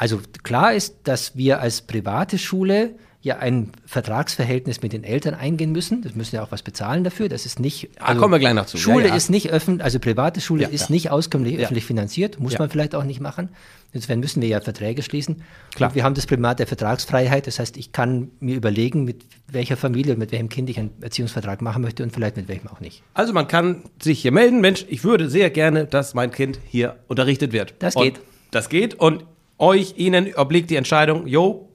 [0.00, 5.72] Also klar ist, dass wir als private Schule ja ein Vertragsverhältnis mit den Eltern eingehen
[5.72, 6.00] müssen.
[6.00, 7.28] Das müssen ja auch was bezahlen dafür.
[7.28, 7.90] Das ist nicht.
[7.98, 8.78] Ah, kommen wir gleich noch zu.
[8.78, 9.14] Ja, Schule ja.
[9.14, 10.94] ist nicht öffentlich, also private Schule Ja, ist ja.
[10.94, 11.60] nicht auskömmlich Ja.
[11.64, 12.60] öffentlich finanziert, muss Ja.
[12.60, 13.50] man vielleicht auch nicht machen.
[13.92, 15.42] Insofern müssen wir ja Verträge schließen.
[15.74, 15.90] Klar.
[15.90, 17.46] Und wir haben das Primat der Vertragsfreiheit.
[17.46, 21.60] Das heißt, ich kann mir überlegen, mit welcher Familie, mit welchem Kind ich einen Erziehungsvertrag
[21.60, 23.02] machen möchte und vielleicht mit welchem auch nicht.
[23.12, 26.96] Also man kann sich hier melden, Mensch, ich würde sehr gerne, dass mein Kind hier
[27.06, 27.74] unterrichtet wird.
[27.80, 28.20] Das und geht.
[28.50, 29.24] Das geht und
[29.60, 31.68] euch, Ihnen obliegt die Entscheidung, jo,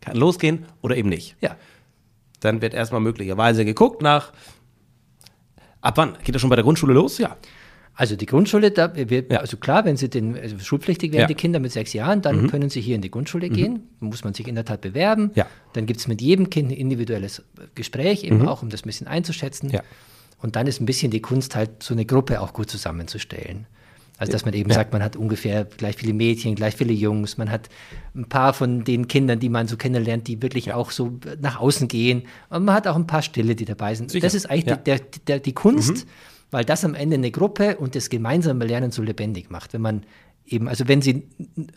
[0.00, 1.36] kann losgehen oder eben nicht.
[1.40, 1.56] Ja.
[2.40, 4.32] Dann wird erstmal möglicherweise geguckt nach,
[5.80, 6.16] ab wann?
[6.24, 7.18] Geht das schon bei der Grundschule los?
[7.18, 7.36] Ja.
[7.96, 9.38] Also die Grundschule, da, wir, Ja.
[9.38, 11.26] also klar, wenn sie den, also schulpflichtig werden, Ja.
[11.26, 11.28] Mhm.
[11.28, 13.88] die Kinder mit sechs Jahren, dann können sie hier in die Grundschule gehen.
[14.00, 15.30] Muss man sich in der Tat bewerben.
[15.36, 15.46] Ja.
[15.74, 17.42] Dann gibt es mit jedem Kind ein individuelles
[17.76, 19.68] Gespräch, eben auch um das ein bisschen einzuschätzen.
[19.68, 19.74] Mhm.
[19.74, 19.82] Ja.
[20.42, 23.66] Und dann ist ein bisschen die Kunst, halt so eine Gruppe auch gut zusammenzustellen.
[24.16, 27.50] Also dass man eben sagt, man hat ungefähr gleich viele Mädchen, gleich viele Jungs, man
[27.50, 27.68] hat
[28.14, 31.88] ein paar von den Kindern, die man so kennenlernt, die wirklich auch so nach außen
[31.88, 32.22] gehen.
[32.48, 34.12] Und man hat auch ein paar Stille, die dabei sind.
[34.12, 34.24] Sicher.
[34.24, 34.76] Das ist eigentlich Ja.
[34.76, 36.06] die, der, der, die Kunst,
[36.52, 39.72] weil das am Ende eine Gruppe und das gemeinsame Lernen so lebendig macht.
[39.72, 40.04] Wenn man
[40.46, 41.24] eben, also wenn sie,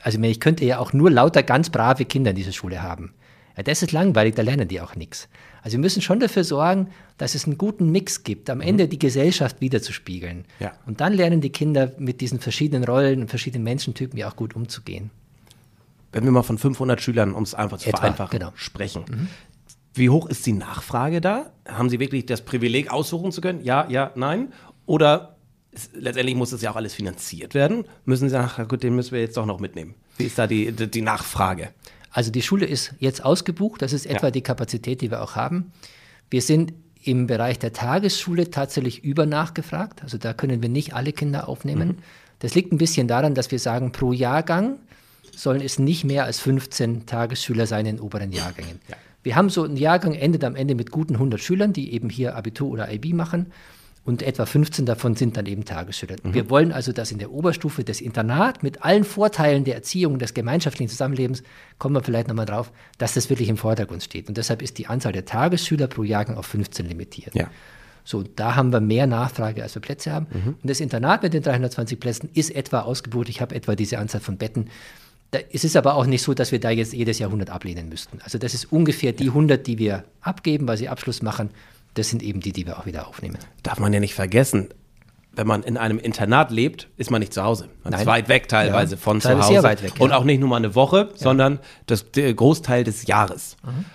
[0.01, 3.13] also ich könnte ja auch nur lauter ganz brave Kinder in dieser Schule haben.
[3.55, 5.27] Ja, das ist langweilig, da lernen die auch nichts.
[5.67, 8.97] Also wir müssen schon dafür sorgen, dass es einen guten Mix gibt, am Ende die
[8.97, 10.45] Gesellschaft wiederzuspiegeln.
[10.61, 10.71] Ja.
[10.85, 14.55] Und dann lernen die Kinder mit diesen verschiedenen Rollen und verschiedenen Menschentypen ja auch gut
[14.55, 15.09] umzugehen.
[16.13, 18.53] Wenn wir mal von 500 Schülern, um es einfach zu Etwa, vereinfachen, genau.
[18.55, 19.27] sprechen.
[19.93, 21.51] Wie hoch ist die Nachfrage da?
[21.67, 23.61] Haben Sie wirklich das Privileg, aussuchen zu können?
[23.61, 24.53] Ja, ja, nein?
[24.85, 25.35] Oder
[25.71, 27.83] ist, letztendlich muss das ja auch alles finanziert werden?
[28.05, 29.95] Müssen Sie sagen, ach gut, den müssen wir jetzt doch noch mitnehmen?
[30.15, 31.71] Wie ist da die, die, die Nachfrage?
[32.17, 34.31] Also die Schule ist jetzt ausgebucht, das ist etwa Ja.
[34.31, 35.71] die Kapazität, die wir auch haben.
[36.31, 41.47] Wir sind im Bereich der Tagesschule tatsächlich übernachgefragt, also da können wir nicht alle Kinder
[41.47, 41.89] aufnehmen.
[41.89, 41.97] Mhm.
[42.39, 44.79] Das liegt ein bisschen daran, dass wir sagen, pro Jahrgang
[45.35, 48.79] sollen es nicht mehr als 15 Tagesschüler sein in oberen Jahrgängen.
[48.89, 48.95] Ja.
[49.21, 52.35] Wir haben so einen Jahrgang, endet am Ende mit guten 100 Schülern, die eben hier
[52.35, 53.51] Abitur oder IB machen.
[54.07, 56.15] Und etwa 15 davon sind dann eben Tagesschüler.
[56.23, 56.33] Mhm.
[56.33, 60.33] Wir wollen also, dass in der Oberstufe das Internat mit allen Vorteilen der Erziehung, des
[60.33, 61.43] gemeinschaftlichen Zusammenlebens,
[61.77, 64.29] kommen wir vielleicht nochmal drauf, dass das wirklich im Vordergrund steht.
[64.29, 67.35] Und deshalb ist die Anzahl der Tagesschüler pro Jahrgang auf 15 limitiert.
[67.35, 67.49] Ja.
[68.05, 70.27] So, da haben wir mehr Nachfrage, als wir Plätze haben.
[70.61, 73.27] Und das Internat mit den 320 Plätzen ist etwa ausgebucht.
[73.27, 74.69] Ich habe etwa diese Anzahl von Betten.
[75.31, 77.89] Da, es ist aber auch nicht so, dass wir da jetzt jedes Jahr 100 ablehnen
[77.89, 78.21] müssten.
[78.23, 81.49] Also das ist ungefähr die 100, die wir abgeben, weil sie Abschluss machen.
[81.97, 83.37] Das sind eben die, die wir auch wieder aufnehmen.
[83.63, 84.69] Darf man ja nicht vergessen,
[85.33, 87.69] wenn man in einem Internat lebt, ist man nicht zu Hause.
[87.83, 88.07] Man ist Nein.
[88.07, 89.63] weit weg teilweise Ja, von zu Hause.
[89.63, 89.89] weg, ja.
[89.99, 93.57] Und auch nicht nur mal eine Woche, sondern das, der Großteil des Jahres.
[93.63, 93.85] Mhm.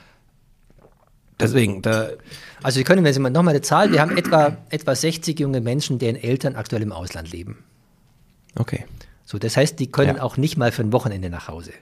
[1.41, 2.09] Deswegen, da,
[2.63, 5.61] Also Sie können, wenn Sie mal nochmal eine Zahl, wir haben etwa, etwa 60 junge
[5.61, 7.59] Menschen, deren Eltern aktuell im Ausland leben.
[8.57, 8.85] okay.
[9.25, 10.23] So, das heißt, die können Ja.
[10.23, 11.73] auch nicht mal für ein Wochenende nach Hause.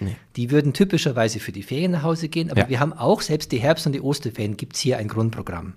[0.00, 0.16] Nee.
[0.36, 2.68] Die würden typischerweise für die Ferien nach Hause gehen, aber Ja.
[2.68, 5.74] wir haben auch, selbst die Herbst- und die Osterferien, gibt es hier ein Grundprogramm.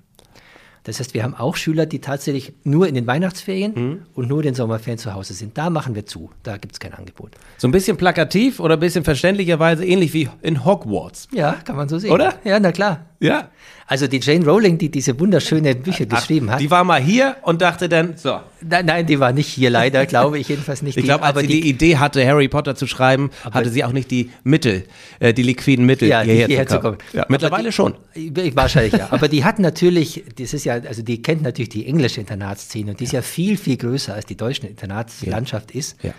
[0.86, 4.02] Das heißt, wir haben auch Schüler, die tatsächlich nur in den Weihnachtsferien Mhm.
[4.16, 5.58] und nur in den Sommerferien zu Hause sind.
[5.58, 6.30] Da machen wir zu.
[6.44, 7.32] Da gibt es kein Angebot.
[7.58, 11.30] So ein bisschen plakativ oder ein bisschen verständlicherweise ähnlich wie in Hogwarts.
[11.32, 12.12] Ja, kann man so sehen.
[12.12, 12.34] Oder?
[12.44, 13.06] Ja, na klar.
[13.24, 13.50] Ja.
[13.86, 17.62] Also die Jane Rowling, die diese wunderschönen Bücher geschrieben hat, Die war mal hier und
[17.62, 18.40] dachte dann, so.
[18.62, 20.96] nein, nein, die war nicht hier leider, glaube ich jedenfalls nicht.
[20.98, 23.84] Ich Die- glaube, als aber sie die, Idee hatte, Harry Potter zu schreiben, hatte sie
[23.84, 24.86] auch nicht die Mittel,
[25.20, 26.98] äh, die liquiden Mittel, ja, hierher, hierher zu kommen.
[27.12, 27.96] Ja, mittlerweile schon.
[28.16, 29.08] Die, wahrscheinlich ja.
[29.12, 33.00] Aber die hat natürlich, das ist ja, also die kennt natürlich die englische Internatsszene und
[33.00, 35.98] die ist ja viel, viel größer als die deutsche Internatslandschaft ist.
[36.04, 36.14] Ja.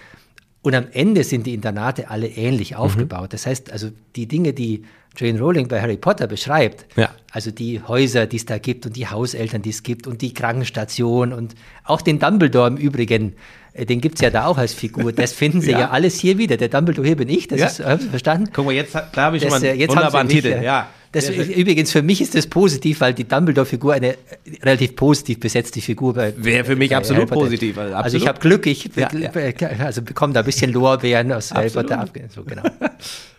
[0.62, 3.34] Und am Ende sind die Internate alle ähnlich aufgebaut.
[3.34, 4.84] Das heißt, also die Dinge, die
[5.16, 7.10] Jane Rowling bei Harry Potter beschreibt, Ja.
[7.32, 10.34] also die Häuser, die es da gibt und die Hauseltern, die es gibt und die
[10.34, 13.34] Krankenstation und auch den Dumbledore im Übrigen,
[13.72, 15.12] äh, den gibt es ja da auch als Figur.
[15.12, 15.80] Das finden Sie ja.
[15.80, 15.90] Ja.
[15.90, 16.56] alles hier wieder.
[16.56, 17.66] Der Dumbledore hier bin ich, das Ja.
[17.66, 18.50] ist, haben Sie verstanden?
[18.52, 20.48] Guck mal, jetzt da habe ich schon Das, mal äh, einen jetzt haben wunderbaren Titel.
[20.48, 20.88] äh, Ja.
[21.12, 24.16] Das, übrigens, für mich ist das positiv, weil die Dumbledore-Figur eine äh,
[24.64, 28.28] relativ positiv besetzte Figur bei Wäre für mich bei absolut positiv, also Also, ich absolut.
[28.28, 31.88] habe Glück, ich Ja, also bekomme da ein bisschen Lorbeeren aus Harry Absolut.
[31.88, 32.62] Potter so, genau.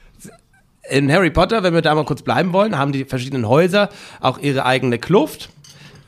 [0.89, 3.89] In Harry Potter, wenn wir da mal kurz bleiben wollen, haben die verschiedenen Häuser
[4.21, 5.49] auch ihre eigene Kluft.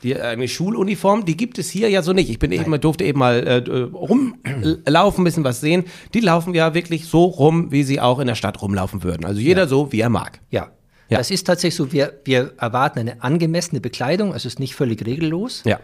[0.04, 2.30] die eine Schuluniform, die gibt es hier ja so nicht.
[2.30, 5.86] Ich bin eben, durfte eben mal äh, rumlaufen, ein bisschen was sehen.
[6.14, 9.26] Die laufen ja wirklich so rum, wie sie auch in der Stadt rumlaufen würden.
[9.26, 9.68] Also jeder Ja.
[9.68, 10.40] so, wie er mag.
[10.52, 10.70] Ja.
[11.10, 11.20] Ja.
[11.20, 15.06] Das ist tatsächlich so, wir, wir erwarten eine angemessene Bekleidung, also es ist nicht völlig
[15.06, 15.64] regellos.
[15.66, 15.80] Ja.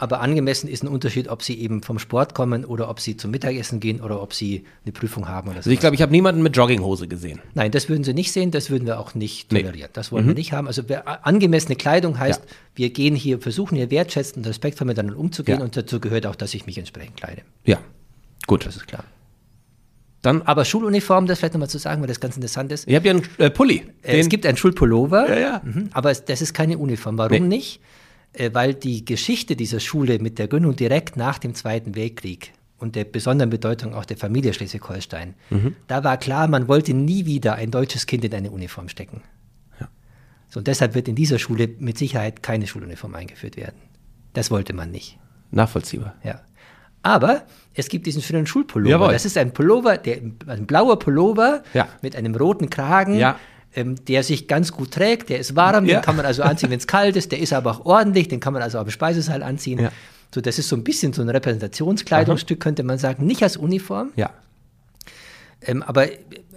[0.00, 3.32] Aber angemessen ist ein Unterschied, ob sie eben vom Sport kommen oder ob sie zum
[3.32, 5.58] Mittagessen gehen oder ob sie eine Prüfung haben oder so.
[5.58, 7.40] Also ich glaube, ich habe niemanden mit Jogginghose gesehen.
[7.54, 9.58] Nein, das würden Sie nicht sehen, das würden wir auch nicht Nee.
[9.60, 9.64] Mhm.
[9.66, 9.90] tolerieren.
[9.94, 10.68] Das wollen wir nicht haben.
[10.68, 10.82] Also
[11.22, 12.50] angemessene Kleidung heißt, Ja.
[12.76, 15.64] wir gehen hier, versuchen hier wertschätzend und respektvoll miteinander umzugehen Ja.
[15.64, 17.42] und dazu gehört auch, dass ich mich entsprechend kleide.
[17.64, 17.78] Ja.
[18.46, 18.64] Gut.
[18.66, 19.02] Das ist klar.
[20.22, 22.88] Dann, Aber Schuluniform, das vielleicht nochmal zu sagen, weil das ganz interessant ist.
[22.88, 23.84] ihr habt ja einen äh, Pulli.
[24.02, 25.62] Äh, es gibt einen Schulpullover, Ja, ja.
[25.64, 27.16] Mhm, aber es, das ist keine Uniform.
[27.18, 27.56] Warum Nee.
[27.56, 27.80] nicht?
[28.32, 32.94] Äh, weil die Geschichte dieser Schule mit der Gründung direkt nach dem Zweiten Weltkrieg und
[32.94, 35.76] der besonderen Bedeutung auch der Familie Schleswig-Holstein, Mhm.
[35.86, 39.22] da war klar, man wollte nie wieder ein deutsches Kind in eine Uniform stecken.
[40.50, 43.76] So, und deshalb wird in dieser Schule mit Sicherheit keine Schuluniform eingeführt werden.
[44.32, 45.18] Das wollte man nicht.
[45.50, 46.14] nachvollziehbar.
[46.24, 46.42] Ja.
[47.02, 47.42] Aber
[47.74, 48.90] es gibt diesen schönen Schulpullover.
[48.90, 49.12] Jawohl.
[49.12, 51.88] Das ist ein Pullover, der, ein blauer Pullover Ja.
[52.02, 53.38] mit einem roten Kragen, Ja.
[53.74, 55.28] Ähm, der sich ganz gut trägt.
[55.28, 55.98] Der ist warm, Ja.
[56.00, 57.32] den kann man also anziehen, wenn es kalt ist.
[57.32, 59.78] Der ist aber auch ordentlich, den kann man also auch im Speisesaal anziehen.
[59.80, 59.92] Ja.
[60.34, 63.26] So, das ist so ein bisschen so ein Repräsentationskleidungsstück, könnte man sagen.
[63.26, 64.30] Nicht als Uniform, Ja.
[65.62, 66.06] ähm, aber,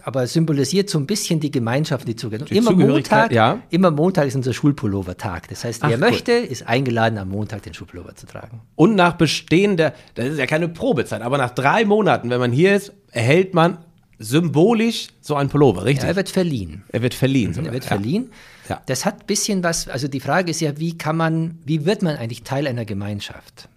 [0.03, 2.25] aber symbolisiert so ein bisschen die Gemeinschaft, die Die
[2.57, 3.59] immer Zugehörigkeit, Montag, ja.
[3.69, 5.47] immer Montag ist unser Schulpullover-Tag.
[5.49, 5.99] Das heißt, wer Ach, cool.
[5.99, 8.61] möchte, ist eingeladen, am Montag den Schulpullover zu tragen.
[8.75, 12.51] Und nach Bestehen der, das ist ja keine Probezeit, aber nach drei Monaten, wenn man
[12.51, 13.77] hier ist, erhält man
[14.21, 16.03] symbolisch so einen Pullover, richtig?
[16.03, 16.83] Ja, er wird verliehen.
[16.89, 17.51] er wird verliehen.
[17.51, 17.73] Er sogar.
[17.73, 17.87] wird ja.
[17.89, 18.31] verliehen.
[18.69, 18.81] Ja.
[18.85, 22.01] Das hat ein bisschen was, also die Frage ist ja, wie kann man, wie wird
[22.03, 23.67] man eigentlich Teil einer Gemeinschaft?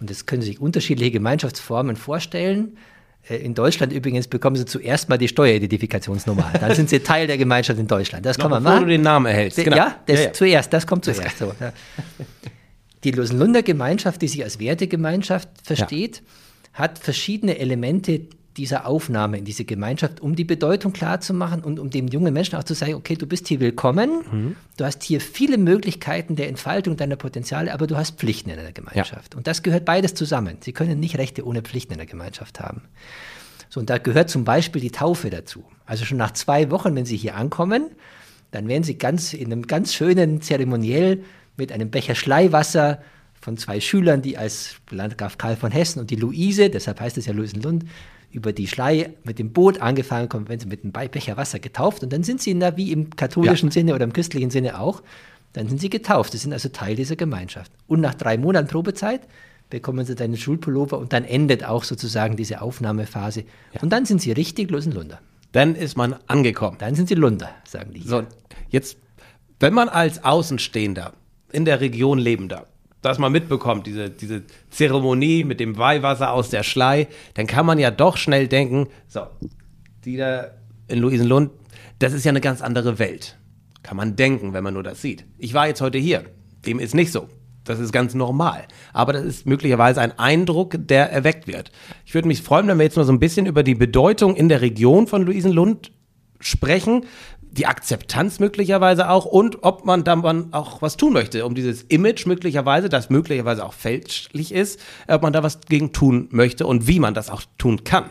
[0.00, 2.76] Und das können Sie sich unterschiedliche Gemeinschaftsformen vorstellen.
[3.28, 6.52] Äh, In Deutschland übrigens bekommen Sie zuerst mal die Steueridentifikationsnummer.
[6.60, 8.26] Dann sind Sie Teil der Gemeinschaft in Deutschland.
[8.26, 8.86] Das Noch kann man bevor machen.
[8.88, 9.56] du den Namen erhältst.
[9.62, 9.76] Genau.
[9.76, 10.32] Ja, das Ja, ja.
[10.32, 11.38] zuerst, das kommt zuerst.
[11.38, 11.52] So.
[13.04, 16.22] Die Losenlunder Gemeinschaft, die sich als Wertegemeinschaft versteht,
[16.72, 18.22] hat verschiedene Elemente
[18.56, 22.64] dieser Aufnahme in diese Gemeinschaft, um die Bedeutung klarzumachen und um dem jungen Menschen auch
[22.64, 24.56] zu sagen, okay, du bist hier willkommen, Mhm.
[24.76, 28.72] du hast hier viele Möglichkeiten der Entfaltung deiner Potenziale, aber du hast Pflichten in einer
[28.72, 29.34] Gemeinschaft.
[29.34, 30.58] Und das gehört beides zusammen.
[30.60, 32.82] Sie können nicht Rechte ohne Pflichten in der Gemeinschaft haben.
[33.68, 35.64] So, und da gehört zum Beispiel die Taufe dazu.
[35.84, 37.90] Also schon nach zwei Wochen, wenn Sie hier ankommen,
[38.52, 41.24] dann werden Sie ganz in einem ganz schönen Zeremoniell
[41.56, 43.02] mit einem Becher Schleiwasser
[43.40, 47.26] von zwei Schülern, die als Landgraf Karl von Hessen und die Luise, deshalb heißt es
[47.26, 47.84] ja Luisenlund,
[48.34, 51.60] über die Schlei mit dem Boot angefahren kommen, wenn sie mit einem Be- Becher Wasser
[51.60, 55.02] getauft und dann sind sie da wie im katholischen Sinne oder im christlichen Sinne auch,
[55.52, 56.32] dann sind sie getauft.
[56.32, 57.70] Sie sind also Teil dieser Gemeinschaft.
[57.86, 59.20] Und nach drei Monaten Probezeit
[59.70, 63.44] bekommen sie deinen Schulpullover und dann endet auch sozusagen diese Aufnahmephase.
[63.80, 65.20] Und dann sind sie richtig Luisenlunder.
[65.52, 66.76] Dann ist man angekommen.
[66.80, 68.02] Dann sind sie Lunder, sagen die.
[68.02, 68.24] So,
[68.68, 68.96] jetzt,
[69.60, 71.12] wenn man als Außenstehender
[71.52, 72.66] in der Region lebender
[73.04, 77.78] das mal mitbekommt, diese, diese Zeremonie mit dem Weihwasser aus der Schlei, dann kann man
[77.78, 79.20] ja doch schnell denken, so,
[80.04, 80.52] die da
[80.88, 81.50] in Luisenlund,
[81.98, 83.38] das ist ja eine ganz andere Welt.
[83.82, 85.26] Kann man denken, wenn man nur das sieht.
[85.38, 86.24] Ich war jetzt heute hier.
[86.66, 87.28] Dem ist nicht so.
[87.64, 88.66] Das ist ganz normal.
[88.92, 91.72] Aber das ist möglicherweise ein Eindruck, der erweckt wird.
[92.04, 94.48] Ich würde mich freuen, wenn wir jetzt mal so ein bisschen über die Bedeutung in
[94.48, 95.92] der Region von Luisenlund
[96.40, 97.06] sprechen,
[97.56, 102.26] die Akzeptanz möglicherweise auch und ob man dann auch was tun möchte, um dieses Image
[102.26, 106.98] möglicherweise, das möglicherweise auch fälschlich ist, ob man da was gegen tun möchte und wie
[106.98, 108.10] man das auch tun kann.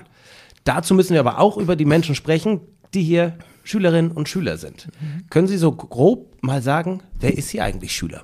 [0.63, 2.61] Dazu müssen wir aber auch über die Menschen sprechen,
[2.93, 4.87] die hier Schülerinnen und Schüler sind.
[5.29, 8.23] Können Sie so grob mal sagen, wer ist hier eigentlich Schüler?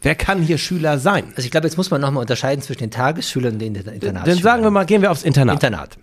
[0.00, 1.28] Wer kann hier Schüler sein?
[1.30, 4.24] Also ich glaube, jetzt muss man nochmal unterscheiden zwischen den Tagesschülern und den Internatsschülern.
[4.24, 5.62] Dann sagen wir mal, gehen wir aufs Internat.
[5.62, 5.98] Internat.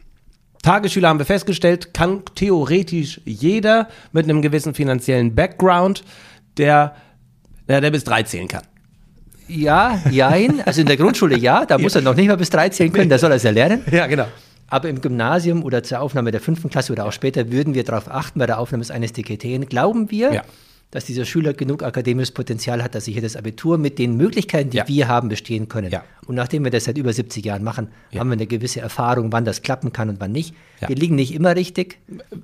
[0.62, 6.04] Tagesschüler haben wir festgestellt, kann theoretisch jeder mit einem gewissen finanziellen Background,
[6.58, 6.96] der,
[7.68, 8.64] der, der bis drei zählen kann.
[9.48, 10.62] Ja, jein.
[10.66, 13.10] Also in der Grundschule ja, da muss er noch nicht mal bis drei zählen können,
[13.10, 13.84] da soll er es ja lernen.
[13.92, 14.28] Ja, genau.
[14.68, 18.10] Aber im Gymnasium oder zur Aufnahme der fünften Klasse oder auch später würden wir darauf
[18.10, 20.44] achten, bei der Aufnahme eines DKT, glauben wir, Ja.
[20.92, 24.70] Dass dieser Schüler genug akademisches Potenzial hat, dass er hier das Abitur mit den Möglichkeiten,
[24.70, 24.88] die Ja.
[24.88, 25.90] wir haben, bestehen können.
[25.90, 26.04] Ja.
[26.28, 29.46] Und nachdem wir das seit über 70 Jahren machen, haben wir eine gewisse Erfahrung, wann
[29.46, 30.54] das klappen kann und wann nicht.
[30.82, 30.90] Ja.
[30.90, 31.98] Wir liegen nicht immer richtig.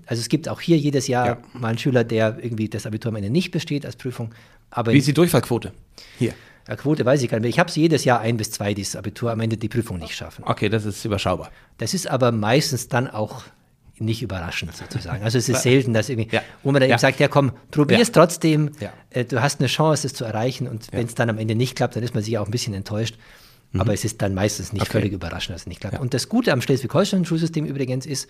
[0.05, 1.38] Also es gibt auch hier jedes Jahr Ja.
[1.53, 4.33] mal einen Schüler, der irgendwie das Abitur am Ende nicht besteht als Prüfung.
[4.71, 5.73] Aber Wie ist die Durchfallquote?
[6.17, 6.33] Hier.
[6.67, 7.49] der Quote weiß ich gar nicht mehr.
[7.49, 9.99] Ich habe es jedes Jahr ein bis zwei, die das Abitur am Ende die Prüfung
[9.99, 10.43] nicht schaffen.
[10.45, 11.49] Okay, das ist überschaubar.
[11.77, 13.43] Das ist aber meistens dann auch
[13.99, 15.23] nicht überraschend sozusagen.
[15.23, 16.41] Also es ist selten, dass irgendwie, Ja.
[16.63, 16.95] wo man dann Ja.
[16.95, 18.03] eben sagt, ja komm, probier Ja.
[18.03, 18.93] es trotzdem, Ja.
[19.10, 21.75] äh, du hast eine Chance, es zu erreichen und wenn es dann am Ende nicht
[21.75, 23.15] klappt, dann ist man sich auch ein bisschen enttäuscht.
[23.77, 24.88] Aber es ist dann meistens nicht Mhm.
[24.88, 24.91] Okay.
[24.93, 25.99] völlig überraschend, dass es nicht klappt.
[25.99, 28.29] Und das Gute am Schleswig-Holstein-Schulsystem übrigens ist,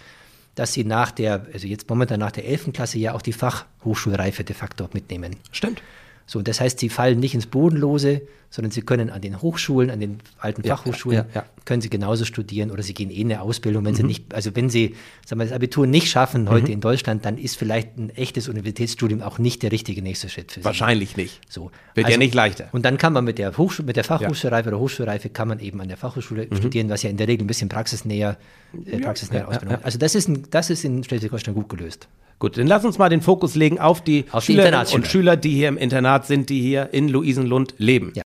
[0.55, 2.73] dass sie nach der, also jetzt momentan nach der 11.
[2.73, 5.35] Klasse ja auch die Fachhochschulreife de facto mitnehmen.
[5.51, 5.81] Stimmt.
[6.25, 9.99] So, das heißt, sie fallen nicht ins Bodenlose, sondern sie können an den Hochschulen, an
[9.99, 11.45] den alten Ja, Fachhochschulen, ja, ja.
[11.65, 14.55] können sie genauso studieren oder sie gehen eh in eine Ausbildung, wenn sie nicht, also
[14.55, 18.09] wenn sie sagen wir, das Abitur nicht schaffen heute in Deutschland, dann ist vielleicht ein
[18.11, 20.65] echtes Universitätsstudium auch nicht der richtige nächste Schritt für sie.
[20.65, 21.41] Wahrscheinlich nicht.
[21.49, 21.71] So.
[21.95, 22.69] Wird ja nicht leichter.
[22.71, 25.81] Und dann kann man mit der, Hochschule, mit der Fachhochschulreife oder Hochschulreife kann man eben
[25.81, 28.37] an der Fachhochschule studieren, was ja in der Regel ein bisschen praxisnäher,
[28.85, 29.49] äh, praxisnäher Mhm.
[29.49, 29.85] Ausbildung ist.
[29.85, 32.07] Also das ist, ein, das ist in Schleswig-Holstein gut gelöst.
[32.39, 35.49] Gut, dann lass uns mal den Fokus legen auf die Auf Schülerinnen und Schüler, die
[35.55, 38.11] hier im Internat sind, die hier in Luisenlund leben.
[38.15, 38.21] Ja.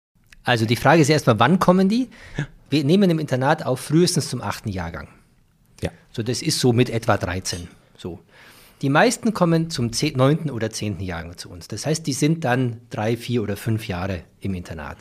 [0.44, 2.08] Also die Frage ist erstmal, wann kommen die?
[2.70, 5.08] Wir nehmen im Internat auf frühestens zum achten Jahrgang.
[5.82, 5.90] Ja.
[6.12, 7.68] So, das ist so mit etwa 13.
[7.96, 8.20] So.
[8.82, 10.50] Die meisten kommen zum 10, 9.
[10.50, 11.00] oder 10.
[11.00, 11.68] Jahrgang zu uns.
[11.68, 14.96] Das heißt, die sind dann drei, vier oder fünf Jahre im Internat.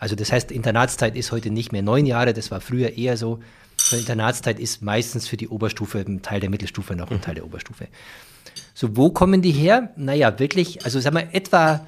[0.00, 3.38] Also das heißt, Internatszeit ist heute nicht mehr neun Jahre, das war früher eher so.
[3.92, 7.44] Die Internatszeit ist meistens für die Oberstufe ein Teil der Mittelstufe, noch ein Teil der
[7.44, 7.86] Oberstufe.
[8.74, 9.92] So, wo kommen die her?
[9.96, 11.86] Naja, wirklich, also sagen wir, etwa,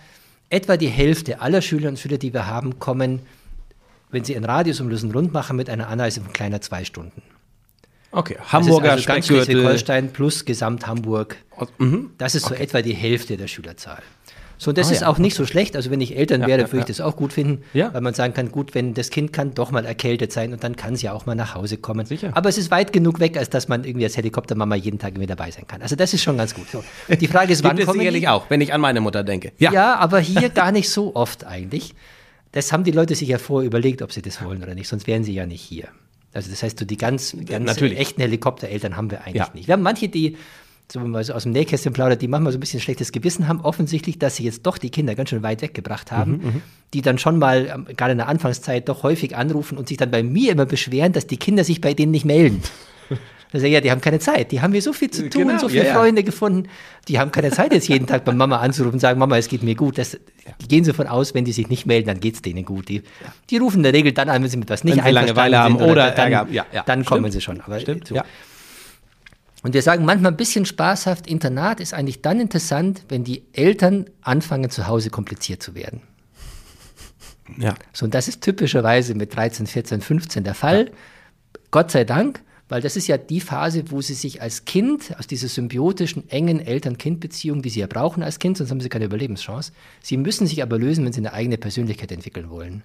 [0.54, 3.20] etwa die Hälfte aller Schülerinnen und Schüler, die wir haben, kommen,
[4.10, 7.22] wenn sie einen Radius um Lusenrund machen, mit einer Anreise von kleiner zwei Stunden.
[8.12, 9.26] Okay, Das Hamburger also ganz.
[9.26, 11.36] Schleswig-Holstein plus Gesamt Hamburg.
[11.78, 12.10] Mhm.
[12.16, 14.02] Das ist so etwa die Hälfte der Schülerzahl.
[14.58, 15.74] So, und das Ah, ist ja, auch nicht so schlecht.
[15.76, 16.86] Also wenn ich Eltern Ja, wäre, ja, würde ich ja.
[16.88, 17.92] das auch gut finden, Ja.
[17.92, 20.76] weil man sagen kann, gut, wenn das Kind kann doch mal erkältet sein und dann
[20.76, 22.06] kann es ja auch mal nach Hause kommen.
[22.06, 22.30] Sicher.
[22.34, 25.26] Aber es ist weit genug weg, als dass man irgendwie als Helikoptermama jeden Tag irgendwie
[25.26, 25.82] dabei sein kann.
[25.82, 26.66] Also das ist schon ganz gut.
[26.70, 26.82] So.
[27.14, 28.28] Die Frage ist, wann Gibt kommen sicherlich die?
[28.28, 29.52] auch, wenn ich an meine Mutter denke.
[29.58, 29.96] Ja.
[29.96, 31.94] aber hier gar nicht so oft eigentlich.
[32.52, 35.06] Das haben die Leute sich ja vorher überlegt, ob sie das wollen oder nicht, sonst
[35.08, 35.88] wären sie ja nicht hier.
[36.32, 37.98] Also das heißt, so die ganz, ganz natürlich.
[37.98, 39.50] echten Helikoptereltern haben wir eigentlich Ja.
[39.54, 39.66] nicht.
[39.68, 40.36] Wir haben manche, die,
[40.92, 43.48] so wenn man so aus dem Nähkästchen plaudert, die manchmal so ein bisschen schlechtes Gewissen
[43.48, 47.02] haben, offensichtlich, dass sie jetzt doch die Kinder ganz schön weit weggebracht haben, Mhm, die
[47.02, 50.22] dann schon mal, ähm, gerade in der Anfangszeit, doch häufig anrufen und sich dann bei
[50.22, 52.62] mir immer beschweren, dass die Kinder sich bei denen nicht melden.
[53.56, 54.50] Ich, ja, die haben keine Zeit.
[54.50, 55.94] Die haben hier so viel zu tun, Genau, so viele ja.
[55.94, 56.68] Freunde gefunden.
[57.06, 59.62] Die haben keine Zeit, jetzt jeden Tag bei Mama anzurufen und sagen, Mama, es geht
[59.62, 59.96] mir gut.
[59.96, 60.18] Das,
[60.60, 62.88] Die gehen davon aus, wenn die sich nicht melden, dann geht es denen gut.
[62.88, 63.02] Die,
[63.50, 65.58] die rufen in der Regel dann an, wenn sie mit was nicht Wenn sie Langeweile
[65.58, 66.52] haben einverstanden sind oder dann.
[66.52, 66.82] Ja, ja.
[66.84, 67.60] dann kommen sie schon.
[67.60, 68.16] Aber Stimmt, so.
[68.16, 68.24] ja.
[69.64, 74.04] Und wir sagen manchmal ein bisschen spaßhaft, Internat ist eigentlich dann interessant, wenn die Eltern
[74.20, 76.02] anfangen, zu Hause kompliziert zu werden.
[77.56, 77.74] Ja.
[77.94, 80.90] So, und das ist typischerweise mit 13, 14, 15 der Fall.
[81.70, 85.26] Gott sei Dank, weil das ist ja die Phase, wo sie sich als Kind aus
[85.26, 89.72] dieser symbiotischen, engen Eltern-Kind-Beziehung, die sie ja brauchen als Kind, sonst haben sie keine Überlebenschance.
[90.02, 92.84] Sie müssen sich aber lösen, wenn sie eine eigene Persönlichkeit entwickeln wollen.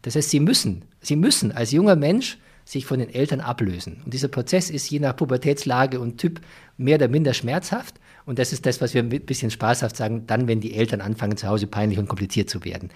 [0.00, 4.02] Das heißt, sie müssen, sie müssen als junger Mensch sich von den Eltern ablösen.
[4.04, 6.40] Und dieser Prozess ist je nach Pubertätslage und Typ
[6.76, 7.94] mehr oder minder schmerzhaft.
[8.26, 11.36] Und das ist das, was wir ein bisschen spaßhaft sagen, dann, wenn die Eltern anfangen,
[11.36, 12.90] zu Hause peinlich und kompliziert zu werden.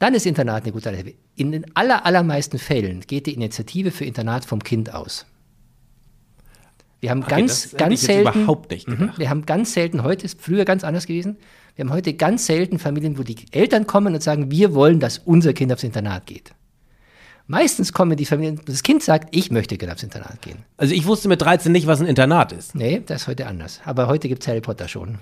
[0.00, 1.16] Dann ist Internat eine gute Alternative.
[1.36, 5.24] In den aller, allermeisten Fällen geht die Initiative für Internat vom Kind aus.
[6.98, 8.40] Wir haben Okay, ganz, ganz selten.
[8.40, 9.12] überhaupt nicht Mhm.
[9.16, 11.36] Wir haben ganz selten, heute ist früher ganz anders gewesen.
[11.76, 15.18] Wir haben heute ganz selten Familien, wo die Eltern kommen und sagen, wir wollen, dass
[15.18, 16.52] unser Kind aufs Internat geht.
[17.52, 20.60] Meistens kommen die Familien, das Kind sagt, ich möchte gerne aufs Internat gehen.
[20.78, 22.74] Also ich wusste mit 13 nicht, was ein Internat ist.
[22.74, 23.82] Nee, das ist heute anders.
[23.84, 25.18] Aber heute gibt es Harry Potter schon.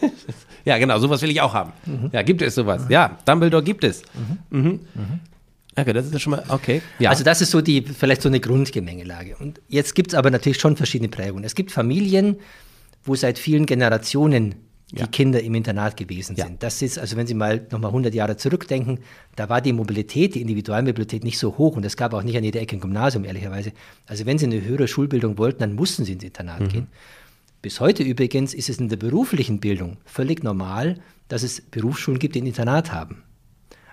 [0.62, 1.72] Ja, genau, sowas will ich auch haben.
[2.12, 2.84] Ja, gibt es sowas.
[2.90, 4.02] Ja, Dumbledore gibt es.
[4.50, 4.80] Mhm.
[5.74, 6.82] Okay, das ist ja schon mal, okay.
[6.98, 7.08] Ja.
[7.08, 9.36] Also das ist so die, vielleicht so eine Grundgemengelage.
[9.38, 11.44] Und jetzt gibt es aber natürlich schon verschiedene Prägungen.
[11.44, 12.36] Es gibt Familien,
[13.04, 14.54] wo seit vielen Generationen
[14.92, 15.06] die Ja.
[15.06, 16.46] Kinder im Internat gewesen Ja.
[16.46, 16.62] sind.
[16.62, 19.00] Das ist, also wenn Sie mal nochmal 100 Jahre zurückdenken,
[19.36, 22.44] da war die Mobilität, die Individualmobilität nicht so hoch und es gab auch nicht an
[22.44, 23.72] jeder Ecke ein Gymnasium, ehrlicherweise.
[24.06, 26.88] Also wenn Sie eine höhere Schulbildung wollten, dann mussten Sie ins Internat gehen.
[27.62, 30.98] Bis heute übrigens ist es in der beruflichen Bildung völlig normal,
[31.28, 33.22] dass es Berufsschulen gibt, die ein Internat haben.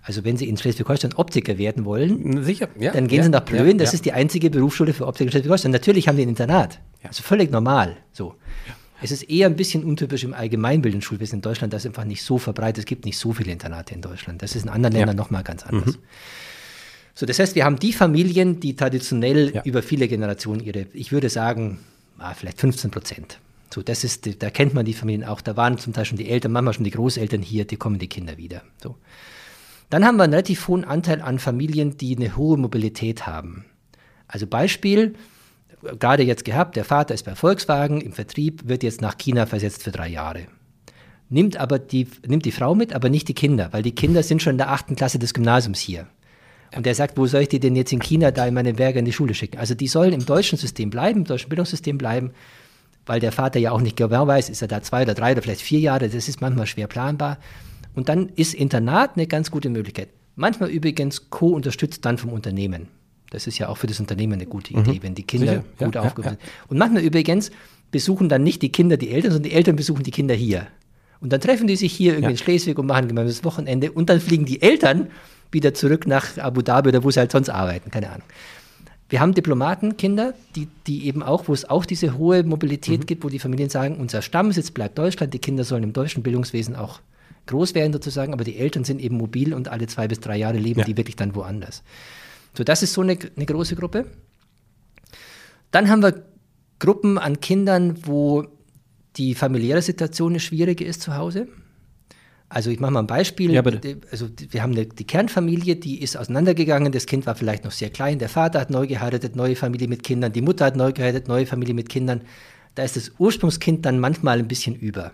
[0.02, 2.94] Also wenn Sie in Schleswig-Holstein Optiker werden wollen, Sicher, ja.
[2.94, 3.96] dann gehen ja, Sie nach Plön, ja, das ja.
[3.96, 5.72] ist die einzige Berufsschule für Optik in Schleswig-Holstein.
[5.72, 6.80] Natürlich haben die ein Internat.
[7.04, 7.10] Ja.
[7.10, 7.98] Also völlig normal.
[8.14, 8.36] So.
[9.02, 12.24] Es ist eher ein bisschen untypisch im allgemeinbildenden Schulwesen in Deutschland, das ist einfach nicht
[12.24, 12.80] so verbreitet.
[12.80, 14.42] Es gibt nicht so viele Internate in Deutschland.
[14.42, 15.00] Das ist in anderen Ja.
[15.02, 16.00] Ländern nochmal ganz anders.
[17.14, 19.64] So, das heißt, wir haben die Familien, die traditionell Ja.
[19.64, 21.80] über viele Generationen ihre, ich würde sagen,
[22.18, 23.40] ah, vielleicht 15 Prozent.
[23.74, 25.42] So, das ist, da kennt man die Familien auch.
[25.42, 28.08] Da waren zum Teil schon die Eltern, manchmal schon die Großeltern hier, die kommen die
[28.08, 28.62] Kinder wieder.
[28.82, 28.96] So.
[29.90, 33.66] Dann haben wir einen relativ hohen Anteil an Familien, die eine hohe Mobilität haben.
[34.28, 35.16] Also Beispiel,
[35.82, 39.84] gerade jetzt gehabt, der Vater ist bei Volkswagen im Vertrieb, wird jetzt nach China versetzt
[39.84, 40.48] für drei Jahre.
[41.30, 44.42] Nimmt aber die, nimmt die Frau mit, aber nicht die Kinder, weil die Kinder sind
[44.42, 46.08] schon in der achten Klasse des Gymnasiums hier.
[46.76, 49.00] Und er sagt, wo soll ich die denn jetzt in China da in meine Berge
[49.00, 49.58] in die Schule schicken?
[49.58, 52.32] Also die sollen im deutschen System bleiben, im deutschen Bildungssystem bleiben,
[53.06, 55.42] weil der Vater ja auch nicht genau weiß, ist er da zwei oder drei oder
[55.42, 57.38] vielleicht vier Jahre, das ist manchmal schwer planbar.
[57.96, 60.10] Und dann ist Internat eine ganz gute Möglichkeit.
[60.36, 62.90] Manchmal übrigens co-unterstützt dann vom Unternehmen.
[63.30, 65.86] Das ist ja auch für das Unternehmen eine gute Idee, wenn die Kinder Sicher, ja,
[65.86, 66.30] gut ja, aufgehoben ja.
[66.32, 66.68] sind.
[66.70, 67.52] Und manchmal übrigens
[67.92, 70.68] besuchen dann nicht die Kinder die Eltern, sondern die Eltern besuchen die Kinder hier.
[71.20, 72.30] Und dann treffen die sich hier irgendwie Ja.
[72.32, 75.08] in Schleswig und machen gemeinsames Wochenende und dann fliegen die Eltern
[75.52, 78.28] wieder zurück nach Abu Dhabi oder wo sie halt sonst arbeiten, keine Ahnung.
[79.10, 83.30] Wir haben Diplomatenkinder, die, die eben auch, wo es auch diese hohe Mobilität gibt, wo
[83.30, 87.00] die Familien sagen, unser Stammsitz bleibt Deutschland, die Kinder sollen im deutschen Bildungswesen auch
[87.46, 90.58] groß werden sozusagen, aber die Eltern sind eben mobil und alle zwei bis drei Jahre
[90.58, 90.86] leben Ja.
[90.86, 91.84] die wirklich dann woanders.
[92.58, 94.06] So, das ist so eine, eine große Gruppe.
[95.70, 96.26] Dann haben wir
[96.80, 98.46] Gruppen an Kindern, wo
[99.16, 101.48] die familiäre Situation eine schwierige ist zu Hause.
[102.50, 103.52] Also ich mache mal ein Beispiel.
[103.52, 103.62] Ja.
[104.10, 106.92] Also wir haben eine, die Kernfamilie, die ist auseinandergegangen.
[106.92, 108.18] Das Kind war vielleicht noch sehr klein.
[108.18, 110.32] Der Vater hat neu geheiratet, neue Familie mit Kindern.
[110.32, 112.22] Die Mutter hat neu geheiratet, neue Familie mit Kindern.
[112.74, 115.12] Da ist das Ursprungskind dann manchmal ein bisschen über.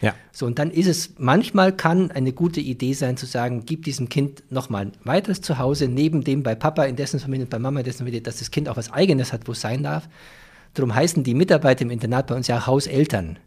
[0.00, 0.14] Ja.
[0.32, 4.08] So, und dann ist es, manchmal kann eine gute Idee sein zu sagen, gib diesem
[4.08, 7.80] Kind nochmal ein weiteres Zuhause, neben dem bei Papa in dessen Familie und bei Mama
[7.80, 10.08] in dessen Familie, dass das Kind auch was Eigenes hat, wo es sein darf.
[10.74, 13.38] Darum heißen die Mitarbeiter im Internat bei uns ja Hauseltern.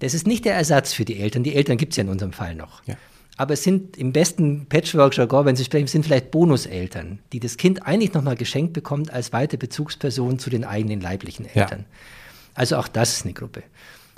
[0.00, 1.42] Das ist nicht der Ersatz für die Eltern.
[1.42, 2.82] Die Eltern gibt es ja in unserem Fall noch.
[2.86, 2.96] Ja.
[3.36, 7.86] Aber es sind im besten Patchwork-Jargon, wenn Sie sprechen, sind vielleicht Bonuseltern, die das Kind
[7.86, 11.62] eigentlich nochmal geschenkt bekommt als weitere Bezugsperson zu den eigenen leiblichen Ja.
[11.62, 11.84] Eltern.
[12.54, 13.62] Also auch das ist eine Gruppe.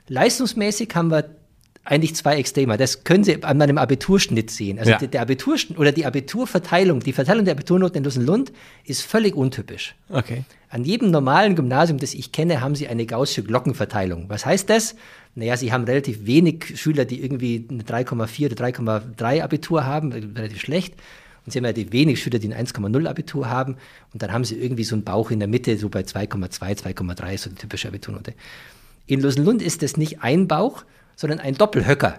[0.08, 1.36] Leistungsmäßig haben wir
[1.84, 2.76] eigentlich zwei Extreme.
[2.76, 4.78] Das können Sie an meinem Abiturschnitt sehen.
[4.78, 4.98] Also Ja.
[4.98, 8.52] der, Abiturschnitt oder die Abiturverteilung, die Verteilung der Abiturnoten in Lusenlund
[8.84, 9.94] ist völlig untypisch.
[10.10, 10.44] Okay.
[10.68, 14.26] An jedem normalen Gymnasium, das ich kenne, haben sie eine gaußsche Glockenverteilung.
[14.28, 14.94] Was heißt das?
[15.34, 20.60] Naja, sie haben relativ wenig Schüler, die irgendwie eine 3,4 oder 3,3 Abitur haben, relativ
[20.60, 20.94] schlecht.
[21.46, 23.76] Und sie haben relativ wenig Schüler, die ein 1,0 Abitur haben.
[24.12, 27.38] Und dann haben sie irgendwie so einen Bauch in der Mitte, so bei 2,2, 2,3,
[27.38, 28.34] so die typische Abiturnote.
[29.06, 30.84] In Lusenlund ist das nicht ein Bauch,
[31.20, 32.18] sondern ein Doppelhöcker.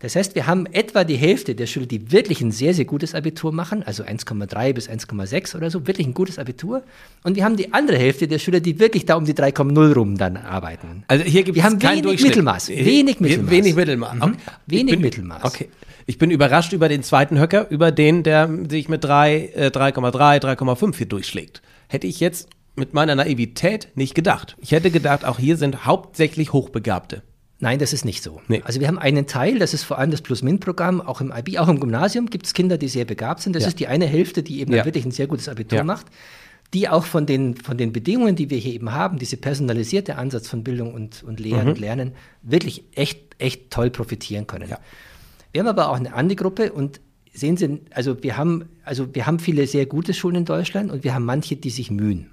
[0.00, 3.14] Das heißt, wir haben etwa die Hälfte der Schüler, die wirklich ein sehr, sehr gutes
[3.14, 6.82] Abitur machen, also 1,3 bis 1,6 oder so, wirklich ein gutes Abitur.
[7.24, 10.18] Und wir haben die andere Hälfte der Schüler, die wirklich da um die 3,0 rum
[10.18, 11.04] dann arbeiten.
[11.08, 12.22] Also hier gibt Wir es haben keinen wenig.
[12.22, 13.50] Mittelmaß, Äh, wenig we- Mittelmaß.
[13.50, 14.14] Wenig Mittelmaß.
[14.16, 14.22] Mhm.
[14.22, 14.34] Okay.
[14.66, 15.44] Wenig Ich bin, Mittelmaß.
[15.44, 15.68] Okay.
[16.04, 20.38] Ich bin überrascht über den zweiten Höcker, über den, der sich mit 3, äh, 3,3,
[20.40, 21.62] 3,5 hier durchschlägt.
[21.88, 24.56] Hätte ich jetzt mit meiner Naivität nicht gedacht.
[24.60, 27.22] Ich hätte gedacht, auch hier sind hauptsächlich Hochbegabte.
[27.58, 28.42] Nein, das ist nicht so.
[28.48, 28.60] Nee.
[28.64, 31.68] Also wir haben einen Teil, das ist vor allem das Plus-Min-Programm, auch im IB, auch
[31.68, 33.56] im Gymnasium gibt es Kinder, die sehr begabt sind.
[33.56, 33.68] Das Ja.
[33.68, 34.84] ist die eine Hälfte, die eben Ja.
[34.84, 35.84] wirklich ein sehr gutes Abitur Ja.
[35.84, 36.06] macht,
[36.74, 40.48] die auch von den, von den Bedingungen, die wir hier eben haben, diese personalisierte Ansatz
[40.48, 44.68] von Bildung und, und Lehren und Lernen, wirklich echt, echt toll profitieren können.
[44.68, 44.74] Mhm.
[45.52, 47.00] Wir haben aber auch eine andere Gruppe und
[47.32, 51.04] sehen Sie, also wir haben, also wir haben viele sehr gute Schulen in Deutschland und
[51.04, 52.30] wir haben manche, die sich mühen.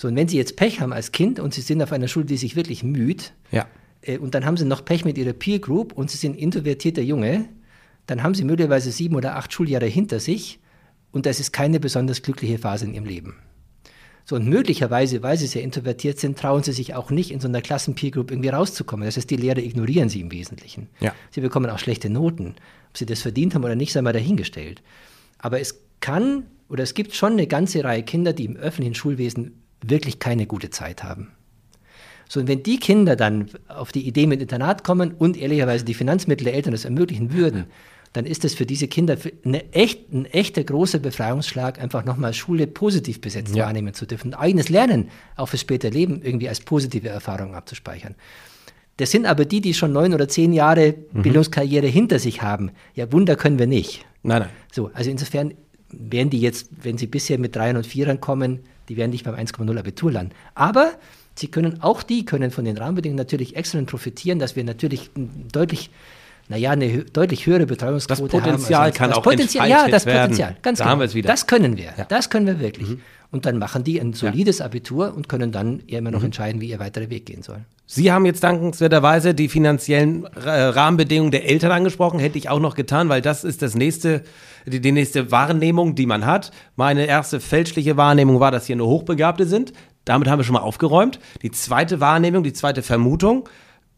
[0.00, 2.24] So, und wenn Sie jetzt Pech haben als Kind und Sie sind auf einer Schule,
[2.24, 3.66] die sich wirklich müht, Ja.
[4.02, 7.02] äh, und dann haben sie noch Pech mit ihrer Peer Group und sie sind introvertierter
[7.02, 7.48] Junge,
[8.06, 10.60] dann haben sie möglicherweise sieben oder acht Schuljahre hinter sich
[11.10, 13.34] und das ist keine besonders glückliche Phase in ihrem Leben.
[14.24, 17.48] So, und möglicherweise, weil sie sehr introvertiert sind, trauen sie sich auch nicht, in so
[17.48, 19.04] einer Klassen-Peer Group irgendwie rauszukommen.
[19.04, 20.86] Das heißt, die Lehrer ignorieren sie im Wesentlichen.
[21.00, 21.12] Ja.
[21.32, 22.54] Sie bekommen auch schlechte Noten.
[22.90, 24.80] Ob sie das verdient haben oder nicht, sei mal dahingestellt.
[25.38, 29.54] Aber es kann oder es gibt schon eine ganze Reihe Kinder, die im öffentlichen Schulwesen
[29.82, 31.32] wirklich keine gute Zeit haben.
[32.28, 35.94] So, und wenn die Kinder dann auf die Idee mit Internat kommen und ehrlicherweise die
[35.94, 37.66] Finanzmittel der Eltern das ermöglichen würden,
[38.12, 42.66] dann ist das für diese Kinder eine echt, ein echter großer Befreiungsschlag, einfach nochmal Schule
[42.66, 43.66] positiv besetzt Ja.
[43.66, 44.34] wahrnehmen zu dürfen.
[44.34, 48.14] Eigenes Lernen auch fürs spätere Leben irgendwie als positive Erfahrung abzuspeichern.
[48.96, 52.72] Das sind aber die, die schon neun oder zehn Jahre Bildungskarriere hinter sich haben.
[52.94, 54.04] Ja, Wunder können wir nicht.
[54.22, 54.50] Nein, nein.
[54.72, 55.54] So, also insofern
[55.90, 59.34] werden die jetzt, wenn sie bisher mit Dreiern und Vierern kommen, die werden nicht beim
[59.34, 60.32] 1,0 Abitur landen.
[60.54, 60.92] Aber
[61.34, 65.10] sie können, auch die können von den Rahmenbedingungen natürlich exzellent profitieren, dass wir natürlich
[65.52, 65.90] deutlich,
[66.48, 68.84] naja, eine deutlich höhere Betreuungsquote Das Potenzial haben.
[68.86, 70.22] als- kann das auch Potenzial, Ja, das werden.
[70.30, 70.92] Potenzial, ganz Da genau.
[70.92, 71.28] haben wir es wieder.
[71.28, 72.04] Das können wir, Ja.
[72.08, 72.96] das können wir wirklich.
[73.30, 76.06] Und dann machen die ein solides Abitur und können dann ja Mhm.
[76.06, 77.58] immer noch entscheiden, wie ihr weiterer Weg gehen soll.
[77.84, 82.74] Sie haben jetzt dankenswerterweise die finanziellen äh, Rahmenbedingungen der Eltern angesprochen, hätte ich auch noch
[82.74, 84.22] getan, weil das ist das nächste,
[84.66, 86.50] die, die nächste Wahrnehmung, die man hat.
[86.76, 89.72] Meine erste fälschliche Wahrnehmung war, dass hier nur Hochbegabte sind.
[90.04, 91.18] Damit haben wir schon mal aufgeräumt.
[91.42, 93.48] Die zweite Wahrnehmung, die zweite Vermutung,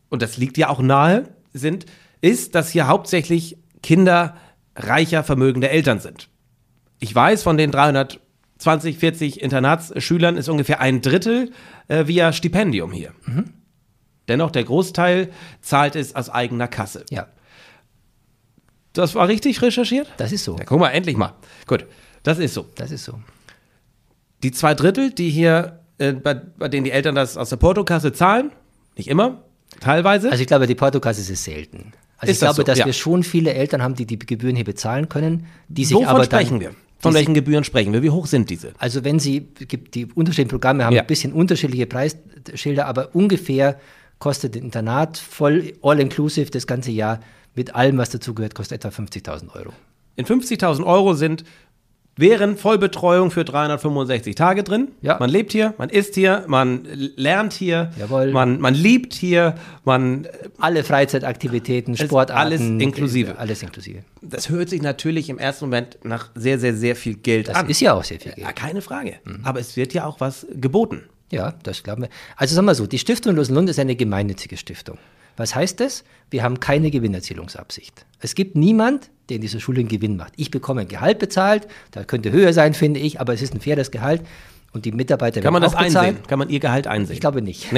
[0.08, 1.86] und das liegt ja auch nahe, sind,
[2.20, 4.36] ist, dass hier hauptsächlich Kinder
[4.76, 6.28] reicher, vermögender Eltern sind.
[6.98, 7.70] Ich weiß, von den
[8.62, 11.50] 320, 40 Internatsschülern ist ungefähr ein Drittel
[11.88, 13.12] äh, via Stipendium hier.
[14.28, 15.30] Dennoch, der Großteil
[15.62, 17.04] zahlt es aus eigener Kasse.
[17.10, 17.26] Ja,
[18.92, 20.08] Das war richtig recherchiert?
[20.18, 20.56] das ist so.
[20.58, 21.34] Ja, guck mal, endlich mal.
[21.66, 21.86] Gut,
[22.22, 22.66] das ist so.
[22.76, 23.20] Das ist so.
[24.42, 28.12] Die zwei Drittel, die hier, äh, bei, bei denen die Eltern das aus der Portokasse
[28.12, 28.52] zahlen,
[28.96, 29.42] nicht immer,
[29.80, 30.30] teilweise.
[30.30, 31.92] Also ich glaube, die Portokasse ist selten.
[32.18, 32.62] Also Ist ich das glaube, so?
[32.64, 32.86] dass Ja.
[32.86, 36.24] wir schon viele Eltern haben, die die Gebühren hier bezahlen können, die sich Wovon aber
[36.24, 36.74] sprechen dann, wir?
[37.00, 38.02] Von welchen Gebühren sprechen wir?
[38.02, 38.72] Wie hoch sind diese?
[38.78, 41.00] Also wenn Sie, gibt die unterschiedlichen Programme haben Ja.
[41.02, 43.78] ein bisschen unterschiedliche Preisschilder, aber ungefähr
[44.18, 47.20] kostet ein Internat voll all-inclusive das ganze Jahr
[47.54, 49.72] mit allem, was dazugehört, kostet etwa 50.000 Euro.
[50.16, 51.44] In 50.000 Euro sind
[52.20, 54.88] wären Vollbetreuung für 365 Tage drin.
[55.02, 55.16] Ja.
[55.18, 58.30] Man lebt hier, man isst hier, man lernt hier, Jawohl.
[58.32, 59.54] Man, man liebt hier,
[59.84, 62.32] man Alle Freizeitaktivitäten, Sportarten.
[62.40, 63.32] alles inklusive.
[63.32, 64.00] äh, Alles inklusive.
[64.22, 67.68] das hört sich natürlich im ersten Moment nach sehr, sehr, sehr viel Geld Das an.
[67.68, 68.56] ist ja auch sehr viel ja, Geld.
[68.56, 69.14] keine Frage.
[69.42, 71.02] Aber es wird ja auch was geboten.
[71.32, 72.08] Ja, das glauben wir.
[72.36, 74.98] Also sagen wir so, die Stiftung Losenlund ist eine gemeinnützige Stiftung.
[75.36, 76.04] Was heißt das?
[76.28, 78.04] Wir haben keine Gewinnerzielungsabsicht.
[78.18, 80.32] Es gibt niemand, der in dieser Schule einen Gewinn macht.
[80.36, 83.60] Ich bekomme ein Gehalt bezahlt, da könnte höher sein, finde ich, aber es ist ein
[83.60, 84.22] faires Gehalt
[84.72, 85.96] und die Mitarbeiter Kann man das bezahlt.
[85.96, 86.18] einsehen?
[86.28, 87.14] Kann man ihr Gehalt einsehen?
[87.14, 87.66] Ich glaube nicht.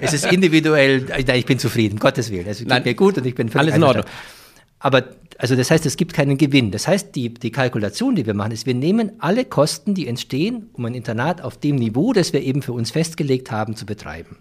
[0.00, 2.46] es ist individuell, nein, ich bin zufrieden, Gottes Willen.
[2.46, 4.06] Es geht Nein, mir gut und ich bin völlig alles in Ordnung.
[4.80, 5.04] Aber
[5.38, 6.70] also das heißt, es gibt keinen Gewinn.
[6.70, 10.70] Das heißt, die, die Kalkulation, die wir machen, ist, wir nehmen alle Kosten, die entstehen,
[10.72, 14.38] um ein Internat auf dem Niveau, das wir eben für uns festgelegt haben, zu betreiben.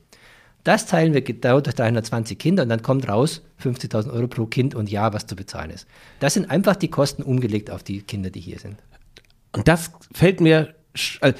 [0.64, 4.76] Das teilen wir genau durch 320 Kinder und dann kommt raus 50.000 Euro pro Kind
[4.76, 5.88] und Jahr, was zu bezahlen ist.
[6.20, 8.78] Das sind einfach die Kosten umgelegt auf die Kinder, die hier sind.
[9.54, 10.74] Und das fällt mir.
[11.22, 11.34] äh,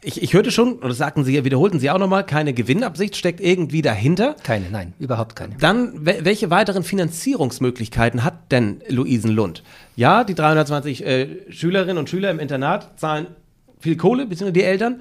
[0.00, 3.82] Ich, ich hörte schon, das sagten Sie, wiederholten Sie auch nochmal, keine Gewinnabsicht steckt irgendwie
[3.82, 4.36] dahinter.
[4.44, 5.56] Keine, nein, überhaupt keine.
[5.56, 9.64] Dann, wel- welche weiteren Finanzierungsmöglichkeiten hat denn Luisenlund?
[9.96, 13.26] Ja, die 320 äh, Schülerinnen und Schüler im Internat zahlen
[13.80, 15.00] viel Kohle, beziehungsweise die Eltern.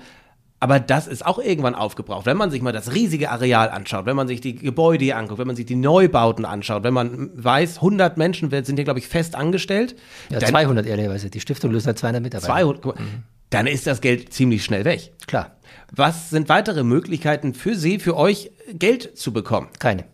[0.60, 2.26] Aber das ist auch irgendwann aufgebraucht.
[2.26, 5.40] Wenn man sich mal das riesige Areal anschaut, wenn man sich die Gebäude hier anguckt,
[5.40, 9.08] wenn man sich die Neubauten anschaut, wenn man weiß, 100 Menschen sind hier, glaube ich,
[9.08, 9.96] fest angestellt.
[10.30, 11.30] Ja, dann, 200 ehrlicherweise.
[11.30, 12.54] Die Stiftung löst hat 200 Mitarbeiter.
[12.54, 13.06] 200, guck mal,
[13.52, 15.14] dann ist das Geld ziemlich schnell weg.
[15.28, 15.56] Klar,
[15.96, 19.70] Was sind weitere Möglichkeiten für Sie, für euch Geld zu bekommen?
[19.80, 20.06] keine.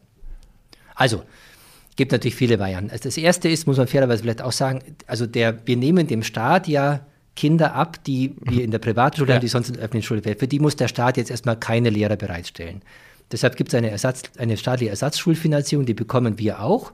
[0.96, 1.24] Also,
[1.96, 2.91] gibt natürlich viele Varianten.
[2.91, 6.22] Also das erste ist, muss man fairerweise vielleicht auch sagen, also der, wir nehmen dem
[6.22, 7.06] Staat ja
[7.36, 9.36] Kinder ab, die wir in der Privatschule Ja.
[9.36, 10.38] haben, die sonst in der öffentlichen Schule wären.
[10.38, 12.82] Für die muss der Staat jetzt erstmal keine Lehrer bereitstellen.
[13.32, 16.92] Deshalb gibt es eine, Ersatz, eine staatliche Ersatzschulfinanzierung, die bekommen wir auch.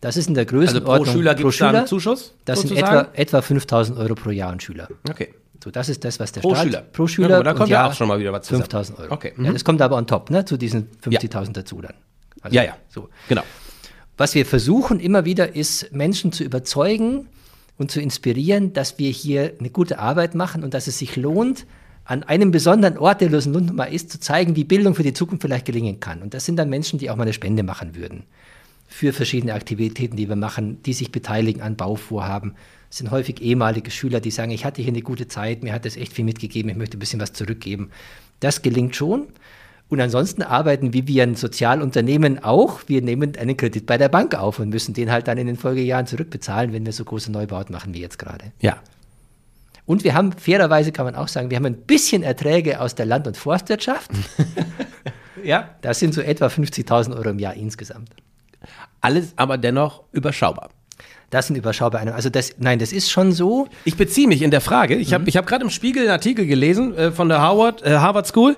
[0.00, 1.04] Das ist in der Also Größenordnung.
[1.06, 2.34] pro Schüler gibt es einen Zuschuss?
[2.44, 3.08] Das sind sozusagen?
[3.08, 4.88] etwa, etwa 5000 Euro pro Jahr und Schüler.
[5.08, 5.34] Okay.
[5.62, 6.80] So, das ist das, was der Pro Staat Schüler.
[6.80, 8.62] pro Schüler Ja, da kommt ja auch schon mal wieder was zusammen.
[8.62, 9.12] 5000 Euro.
[9.12, 9.52] Okay, Ja, mhm.
[9.52, 11.94] das kommt aber on top, ne, zu diesen 50.000 dazu dann.
[12.40, 12.76] Also, Ja, ja.
[12.88, 13.08] So.
[13.28, 13.42] Genau.
[14.16, 17.26] Was wir versuchen immer wieder ist, Menschen zu überzeugen
[17.80, 21.66] und zu inspirieren, dass wir hier eine gute Arbeit machen und dass es sich lohnt,
[22.04, 25.42] an einem besonderen Ort, der Lösenlund mal ist, zu zeigen, wie Bildung für die Zukunft
[25.42, 26.22] vielleicht gelingen kann.
[26.22, 28.24] Und das sind dann Menschen, die auch mal eine Spende machen würden
[28.86, 32.54] für verschiedene Aktivitäten, die wir machen, die sich beteiligen an Bauvorhaben.
[32.90, 35.84] Es sind häufig ehemalige Schüler, die sagen, ich hatte hier eine gute Zeit, mir hat
[35.84, 37.90] das echt viel mitgegeben, ich möchte ein bisschen was zurückgeben.
[38.40, 39.28] Das gelingt schon.
[39.90, 42.80] Und ansonsten arbeiten wir wie ein Sozialunternehmen auch.
[42.86, 45.56] Wir nehmen einen Kredit bei der Bank auf und müssen den halt dann in den
[45.56, 48.52] Folgejahren zurückbezahlen, wenn wir so große Neubauten machen wie jetzt gerade.
[48.60, 48.78] Ja.
[49.86, 53.06] Und wir haben, fairerweise kann man auch sagen, wir haben ein bisschen Erträge aus der
[53.06, 54.10] Land- und Forstwirtschaft.
[55.42, 55.70] Ja.
[55.80, 58.10] Das sind so etwa 50.000 Euro im Jahr insgesamt.
[59.00, 60.68] Alles aber dennoch überschaubar.
[61.30, 62.16] Das sind überschaubare Einnahmen.
[62.16, 63.68] Also das, nein, das ist schon so.
[63.84, 64.96] Ich beziehe mich in der Frage.
[64.96, 67.98] Ich habe ich hab gerade im Spiegel einen Artikel gelesen äh, von der Harvard, äh,
[67.98, 68.56] Harvard School,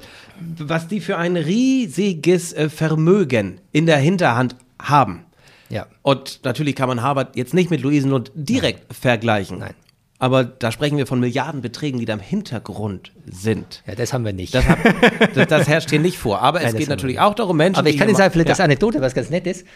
[0.59, 5.27] was die für ein riesiges äh, Vermögen in der Hinterhand haben.
[5.69, 5.87] Ja.
[6.01, 9.59] Und natürlich kann man Harvard jetzt nicht mit Luisenlund direkt vergleichen.
[9.59, 9.75] Nein.
[10.19, 13.83] Aber da sprechen wir von Milliardenbeträgen, die da im Hintergrund sind.
[13.89, 14.55] Ja, das haben wir nicht.
[14.55, 14.79] Das, hab,
[15.35, 16.41] das, das herrscht hier nicht vor.
[16.41, 17.81] Aber Nein, es geht natürlich auch darum, Menschen.
[17.81, 19.67] Aber ich kann Ihnen sagen, vielleicht das Anekdote, was ganz nett ist.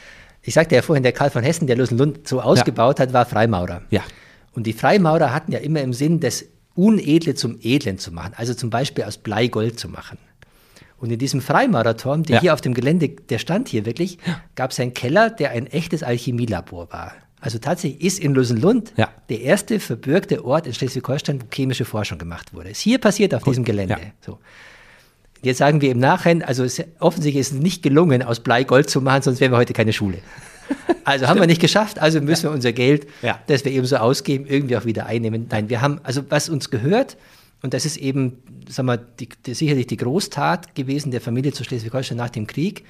[0.46, 3.82] Ich sagte ja vorhin, der Karl von Hessen, der Lösenlund so ausgebaut hat, war Freimaurer.
[3.90, 4.02] Ja.
[4.52, 6.44] Und die Freimaurer hatten ja immer im Sinn, das
[6.74, 8.32] Unedle zum Edlen zu machen.
[8.36, 10.18] Also zum Beispiel aus Blei Gold zu machen.
[10.98, 12.40] Und in diesem Freimaurerturm, der Ja.
[12.42, 14.18] hier auf dem Gelände, der stand hier wirklich,
[14.54, 17.12] gab es einen Keller, der ein echtes Alchemielabor war.
[17.40, 19.08] Also tatsächlich ist in Lösenlund Ja.
[19.28, 22.70] der erste verbürgte Ort in Schleswig-Holstein, wo chemische Forschung gemacht wurde.
[22.70, 23.94] Ist hier passiert auf diesem Gelände.
[24.00, 24.10] Ja.
[24.24, 24.38] So.
[25.46, 28.90] Jetzt sagen wir im Nachhinein, also es, offensichtlich ist es nicht gelungen, aus Blei Gold
[28.90, 30.18] zu machen, sonst wären wir heute keine Schule.
[31.04, 33.38] Also haben wir nicht geschafft, also müssen wir unser Geld, Ja.
[33.46, 35.46] das wir eben so ausgeben, irgendwie auch wieder einnehmen.
[35.48, 37.16] Nein, wir haben, also was uns gehört,
[37.62, 41.62] und das ist eben, sagen wir, die, die, sicherlich die Großtat gewesen der Familie zu
[41.62, 42.84] Schleswig-Holstein nach dem Krieg,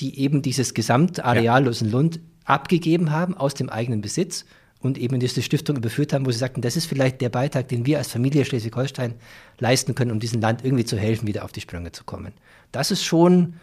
[0.00, 4.44] die eben dieses Gesamtareal Losenlund abgegeben haben aus dem eigenen Besitz
[4.84, 7.68] und eben in diese Stiftung überführt haben, wo sie sagten, das ist vielleicht der Beitrag,
[7.68, 9.14] den wir als Familie Schleswig-Holstein
[9.58, 12.32] leisten können, um diesem Land irgendwie zu helfen, wieder auf die Sprünge zu kommen.
[12.70, 13.54] Das ist schon,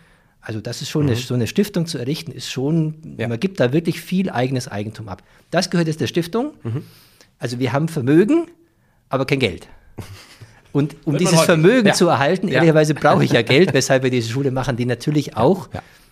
[0.41, 3.27] also das ist schon eine, so eine Stiftung zu errichten, ist schon, Ja.
[3.27, 5.21] man gibt da wirklich viel eigenes Eigentum ab.
[5.51, 6.53] Das gehört jetzt der Stiftung.
[7.37, 8.47] Also wir haben Vermögen,
[9.09, 9.67] aber kein Geld.
[10.73, 11.41] Und um dieses.
[11.41, 11.93] Vermögen Ja.
[11.93, 12.55] zu erhalten, Ja.
[12.55, 15.69] ehrlicherweise brauche ich ja Geld, weshalb wir diese Schule machen, die natürlich auch.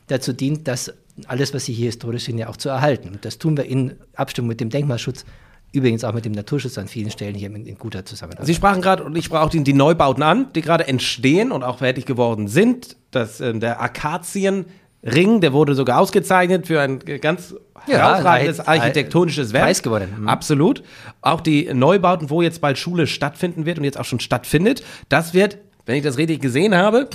[0.09, 0.93] Dazu dient, dass
[1.27, 3.09] alles, was Sie hier historisch sind, ja auch zu erhalten.
[3.09, 5.25] Und das tun wir in Abstimmung mit dem Denkmalschutz
[5.71, 8.47] Übrigens auch mit dem Naturschutz an vielen Stellen hier in, in guter Zusammenarbeit.
[8.47, 11.61] Sie sprachen gerade, und ich sprach auch die, die Neubauten an, die gerade entstehen und
[11.63, 12.97] auch fertig geworden sind.
[13.11, 17.53] Das, äh, der Akazienring, der wurde sogar ausgezeichnet für ein ganz
[17.85, 19.65] Ja, herausragendes Arch- architektonisches Werk.
[19.65, 20.21] Preis gewonnen.
[20.21, 20.27] Mhm.
[20.27, 20.81] Absolut.
[21.21, 25.35] Auch die Neubauten, wo jetzt bald Schule stattfinden wird und jetzt auch schon stattfindet, das
[25.35, 27.09] wird, wenn ich das richtig gesehen habe,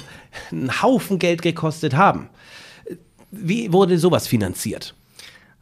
[0.52, 2.28] einen Haufen Geld gekostet haben.
[3.40, 4.94] Wie wurde sowas finanziert?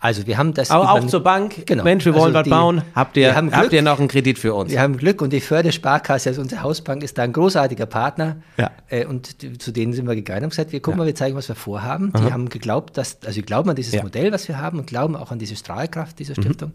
[0.05, 1.65] also wir haben das Aber auch zur Bank.
[1.65, 1.85] Genau.
[1.85, 2.83] Mensch, wir wollen Also was die- bauen.
[2.93, 3.73] Habt ihr, wir haben habt Glück.
[3.73, 4.73] ihr noch einen Kredit für uns?
[4.73, 8.39] Wir haben Glück und die Fördersparkasse, also unsere Hausbank, ist da ein großartiger Partner.
[8.59, 8.73] Ja.
[8.89, 11.37] Äh, und die, zu denen sind wir gegangen und gesagt, wir gucken mal, wir zeigen,
[11.37, 12.13] was wir vorhaben.
[12.19, 14.01] Die haben geglaubt, dass, also sie glauben an dieses Ja.
[14.01, 14.07] Mhm.
[14.07, 16.73] Modell, was wir haben und glauben auch an diese Strahlkraft dieser Stiftung.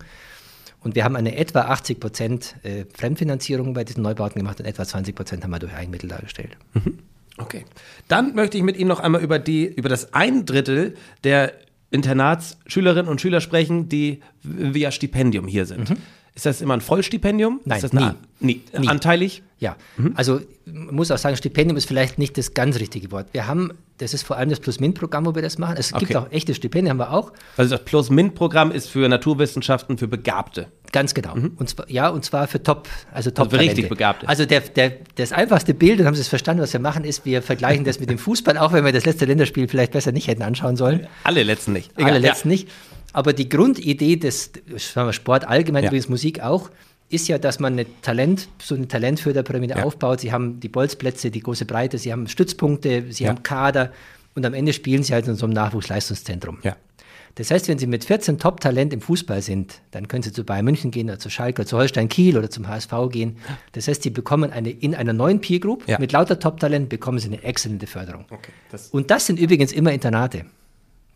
[0.79, 4.85] Und wir haben eine etwa 80 Prozent äh, Fremdfinanzierung bei diesen Neubauten gemacht und etwa
[4.85, 6.55] 20 Prozent haben wir durch Eigenmittel dargestellt.
[7.37, 7.65] Okay.
[8.07, 11.53] Dann möchte ich mit Ihnen noch einmal über, die, über das ein Drittel der
[11.91, 15.93] Internatsschülerinnen und Schüler sprechen, die via Stipendium hier sind.
[16.35, 17.53] Ist das immer ein Vollstipendium?
[17.55, 17.59] Mhm.
[17.65, 18.61] Nein, ist das eine, nie.
[18.77, 18.87] Nie.
[18.87, 19.41] Anteilig?
[19.59, 19.75] Ja,
[20.13, 23.29] also man muss auch sagen, Stipendium ist vielleicht nicht das ganz richtige Wort.
[23.31, 25.77] Wir haben, das ist vor allem das Plus-Min-Programm, wo wir das machen.
[25.79, 26.15] Es gibt Okay.
[26.17, 27.31] auch echte Stipendien, haben wir auch.
[27.55, 30.67] Also das Plus-Min-Programm ist für Naturwissenschaften für Begabte.
[30.97, 31.33] Ganz genau.
[31.33, 34.27] Und zwar, ja, und zwar für Top, also Top für richtig Begabte.
[34.27, 37.23] Also der, der, das einfachste Bild, und haben Sie es verstanden, was wir machen, ist,
[37.23, 40.27] wir vergleichen das mit dem Fußball, auch wenn wir das letzte Länderspiel vielleicht besser nicht
[40.27, 41.05] hätten anschauen sollen.
[41.23, 41.91] Alle letzten nicht.
[41.97, 42.67] Alle Egal, letzten nicht.
[43.13, 44.51] Aber die Grundidee des
[44.95, 45.89] wir, Sport allgemein, Ja.
[45.89, 46.71] übrigens Musik auch,
[47.09, 49.83] ist ja, dass man eine Talent, so eine Talentförderpyramide Ja.
[49.83, 50.21] aufbaut.
[50.21, 53.29] Sie haben die Bolzplätze, die große Breite, sie haben Stützpunkte, sie Ja.
[53.29, 53.91] haben Kader
[54.33, 56.57] und am Ende spielen sie halt in so einem Nachwuchsleistungszentrum.
[56.63, 56.75] Ja.
[57.37, 60.65] Das heißt, wenn Sie mit 14 Top-Talent im Fußball sind, dann können Sie zu Bayern
[60.65, 63.37] München gehen oder zu Schalke oder zu Holstein Kiel oder zum HSV gehen.
[63.73, 65.99] Das heißt, Sie bekommen eine, in einer neuen Peer Group Ja.
[65.99, 68.25] mit lauter Top-Talent bekommen Sie eine exzellente Förderung.
[68.31, 70.45] Okay, das- Und das sind übrigens immer Internate.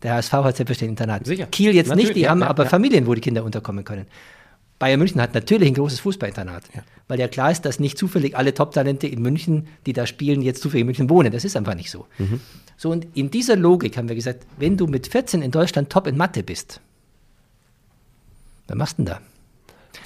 [0.02, 1.24] Der HSV hat selbstverständlich Internate.
[1.26, 1.46] Sicher.
[1.46, 2.66] Kiel jetzt Natürlich, nicht, die ja, haben ja, aber.
[2.66, 4.06] Familien, wo die Kinder unterkommen können.
[4.78, 6.64] Bayern München hat natürlich ein großes Fußballinternat,
[7.12, 10.62] weil ja klar ist, dass nicht zufällig alle Top-Talente in München, die da spielen, jetzt
[10.62, 11.30] zufällig in München wohnen.
[11.30, 12.06] Das ist einfach nicht so.
[12.16, 12.40] Mhm.
[12.78, 16.06] So, und in dieser Logik haben wir gesagt, wenn du mit 14 in Deutschland top
[16.06, 16.80] in Mathe bist,
[18.66, 19.20] was machst du denn da?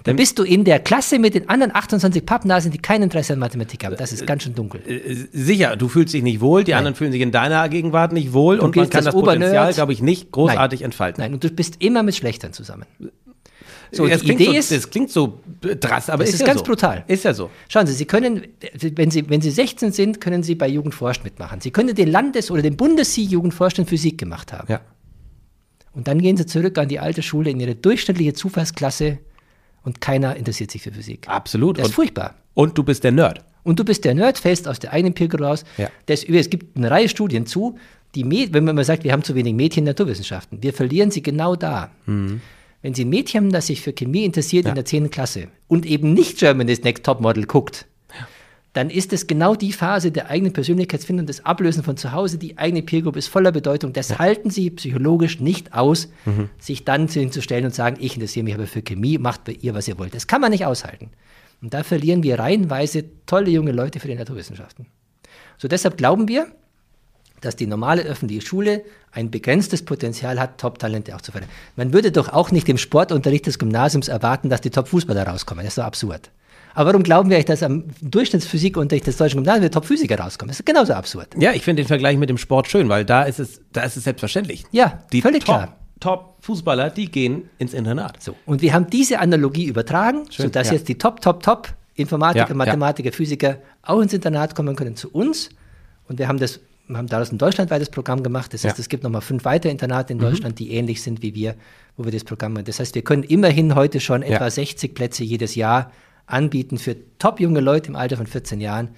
[0.02, 3.38] Dann bist du in der Klasse mit den anderen 28 Pappnasen, die kein Interesse an
[3.38, 3.94] Mathematik haben.
[3.96, 4.80] Das ist ganz schön dunkel.
[4.84, 8.32] Äh, Sicher, du fühlst dich nicht wohl, die anderen fühlen sich in deiner Gegenwart nicht
[8.32, 9.74] wohl und man kann das Potenzial, Obernerd.
[9.76, 10.84] glaube ich, nicht großartig Nein.
[10.86, 11.22] entfalten.
[11.22, 12.84] Nein, und du bist immer mit Schlechtern zusammen.
[13.92, 16.40] So, das, die klingt Idee so, ist, das klingt so drass, aber Das ist, ist
[16.40, 16.64] ja ganz so.
[16.66, 17.04] brutal.
[17.06, 17.50] Ist ja so.
[17.68, 18.46] Schauen Sie, Sie können,
[18.80, 21.60] wenn Sie, wenn Sie 16 sind, können Sie bei Jugend forscht mitmachen.
[21.60, 24.70] Sie können den Landes- oder den Bundessieg Jugend forscht in Physik gemacht haben.
[24.70, 24.80] Ja.
[25.92, 29.18] Und dann gehen Sie zurück an die alte Schule in Ihre durchschnittliche Zufallsklasse
[29.82, 31.26] und keiner interessiert sich für Physik.
[31.28, 31.78] Absolut.
[31.78, 32.34] Das ist Und, furchtbar.
[32.54, 33.44] und du bist der Nerd.
[33.62, 35.64] Und du bist der Nerd, fällst aus der eigenen Pirke raus.
[35.76, 35.88] Ja.
[36.06, 37.78] Das, es gibt eine Reihe Studien zu,
[38.14, 41.22] die, wenn man mal sagt, wir haben zu wenig Mädchen in Naturwissenschaften, wir verlieren sie
[41.22, 41.90] genau da.
[42.86, 45.10] Wenn Sie ein Mädchen haben, das sich für Chemie interessiert in der 10.
[45.10, 47.86] Klasse und eben nicht Germany's Next Topmodel guckt,
[48.74, 52.38] dann ist es genau die Phase der eigenen Persönlichkeitsfindung, des Ablösen von zu Hause.
[52.38, 53.92] Die eigene Peer Group ist voller Bedeutung.
[53.92, 56.10] Das halten Sie psychologisch nicht aus,
[56.60, 59.88] sich dann hinzustellen und sagen, ich interessiere mich aber für Chemie, macht bei ihr, was
[59.88, 60.14] ihr wollt.
[60.14, 61.10] Das kann man nicht aushalten.
[61.60, 64.86] Und da verlieren wir reihenweise tolle junge Leute für die Naturwissenschaften.
[65.58, 66.52] So deshalb glauben wir,
[67.40, 68.82] dass die normale öffentliche Schule
[69.12, 71.48] ein begrenztes Potenzial hat, Top-Talente auch zu fördern.
[71.76, 75.64] Man würde doch auch nicht im Sportunterricht des Gymnasiums erwarten, dass die Top-Fußballer rauskommen.
[75.64, 76.30] Das ist so absurd.
[76.74, 80.50] Aber warum glauben wir eigentlich, dass am Durchschnittsphysikunterricht des deutschen Gymnasiums Top-Physiker rauskommen?
[80.50, 81.28] Das ist genauso absurd.
[81.38, 83.96] Ja, ich finde den Vergleich mit dem Sport schön, weil da ist es, da ist
[83.96, 84.64] es selbstverständlich.
[84.72, 85.76] Ja, die völlig Top, klar.
[86.00, 88.22] Top-Fußballer, die gehen ins Internat.
[88.22, 88.36] So.
[88.44, 90.74] Und wir haben diese Analogie übertragen, Schön, sodass ja.
[90.74, 95.10] jetzt die Top, Top, Top Informatiker, Ja, Mathematiker, Physiker auch ins Internat kommen können zu
[95.10, 95.48] uns.
[96.08, 98.52] Und wir haben das, wir haben daraus ein deutschlandweites Programm gemacht.
[98.54, 98.78] Das heißt, Ja.
[98.78, 98.80] Mhm.
[98.82, 101.54] es gibt nochmal fünf weitere Internate in Deutschland, die ähnlich sind wie wir,
[101.96, 102.64] wo wir das Programm machen.
[102.66, 104.28] Das heißt, wir können immerhin heute schon Ja.
[104.28, 105.90] etwa 60 Plätze jedes Jahr
[106.26, 108.88] anbieten für top junge Leute im Alter von 14 Jahren,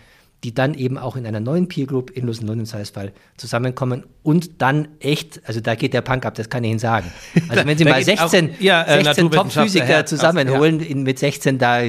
[0.45, 4.63] die dann eben auch in einer neuen Peer Group in Lusenlund im Zweifelsfall zusammenkommen und
[4.63, 7.11] dann echt, also da geht der Punk ab, das kann ich Ihnen sagen.
[7.49, 11.19] Also wenn Sie mal geht auch- 16, ja, äh, 16 Naturwissenschaftler Top-Physiker zusammenholen in, mit
[11.19, 11.83] 16, da,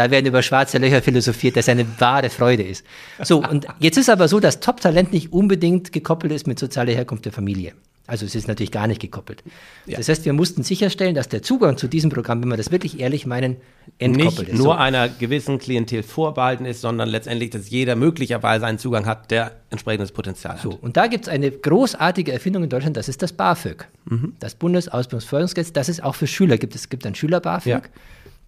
[0.00, 2.86] da werden über schwarze Löcher philosophiert, das eine wahre Freude ist.
[3.22, 7.26] So, und jetzt ist aber so, dass Top-Talent nicht unbedingt gekoppelt ist mit sozialer Herkunft
[7.26, 7.72] der Familie.
[8.06, 9.44] Also es ist natürlich gar nicht gekoppelt.
[9.86, 12.98] Das heißt, wir mussten sicherstellen, dass der Zugang zu diesem Programm, wenn wir das wirklich
[12.98, 13.58] ehrlich meinen,
[13.98, 14.56] entkoppelt Nicht ist.
[14.56, 14.72] nur So.
[14.72, 20.10] einer gewissen Klientel vorbehalten ist, sondern letztendlich, dass jeder möglicherweise einen Zugang hat, der entsprechendes
[20.10, 20.62] Potenzial hat.
[20.62, 23.86] So, und da gibt es eine großartige Erfindung in Deutschland, das ist das BAföG.
[24.06, 24.32] Mhm.
[24.40, 26.74] Das Bundesausbildungsförderungsgesetz, das es auch für Schüler gibt.
[26.74, 27.82] Es gibt ein Schüler-BAföG, Ja.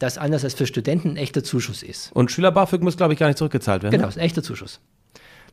[0.03, 2.11] Das anders als für Studenten ein echter Zuschuss ist.
[2.13, 3.93] Und Schüler-BAföG muss, glaube ich, gar nicht zurückgezahlt werden.
[3.93, 4.09] Genau, ne?
[4.11, 4.81] ist ein echter Zuschuss.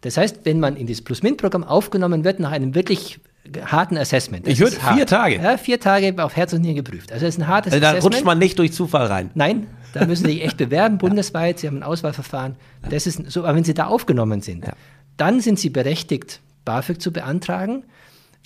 [0.01, 3.19] Das heißt, wenn man in dieses Plus-Min-Programm aufgenommen wird, nach einem wirklich
[3.65, 4.45] harten Assessment.
[4.45, 5.35] Das Ich würde vier Tage.
[5.35, 7.11] Ja, vier Tage auf Herz und Nieren geprüft.
[7.11, 8.15] Also es ist ein hartes Also da Assessment.
[8.15, 9.31] rutscht man nicht durch Zufall rein.
[9.33, 11.59] Nein, da müssen Sie sich echt bewerben, bundesweit.
[11.59, 12.55] Sie haben ein Auswahlverfahren.
[12.89, 14.73] Das ist so, aber wenn Sie da aufgenommen sind, Ja.
[15.17, 17.83] dann sind Sie berechtigt, BAföG zu beantragen.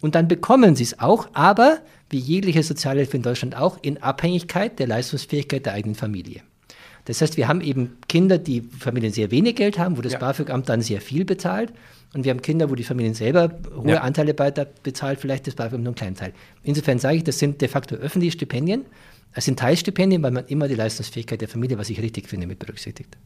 [0.02, 1.78] Und dann bekommen Sie es auch, aber
[2.14, 6.42] wie jegliche Sozialhilfe in Deutschland auch, in Abhängigkeit der Leistungsfähigkeit der eigenen Familie.
[7.06, 10.20] Das heißt, wir haben eben Kinder, die Familien sehr wenig Geld haben, wo das Ja.
[10.20, 11.74] BAföG-Amt dann sehr viel bezahlt.
[12.14, 14.02] Und wir haben Kinder, wo die Familien selber hohe Ja.
[14.02, 16.32] Anteile bezahlt, vielleicht das BAföG nur einen kleinen Teil.
[16.64, 18.86] Insofern sage ich, das sind de facto öffentliche Stipendien.
[19.34, 22.60] Es sind Teilstipendien, weil man immer die Leistungsfähigkeit der Familie, was ich richtig finde, mit
[22.60, 23.18] berücksichtigt.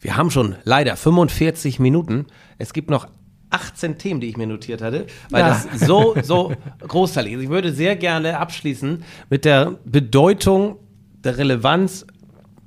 [0.00, 2.26] Wir haben schon leider 45 Minuten.
[2.56, 3.06] Es gibt noch
[3.50, 5.48] 18 Themen, die ich mir notiert hatte, weil Ja.
[5.70, 6.52] das so, so
[6.86, 7.42] großteilig ist.
[7.42, 10.76] Ich würde sehr gerne abschließen mit der Bedeutung,
[11.24, 12.06] der Relevanz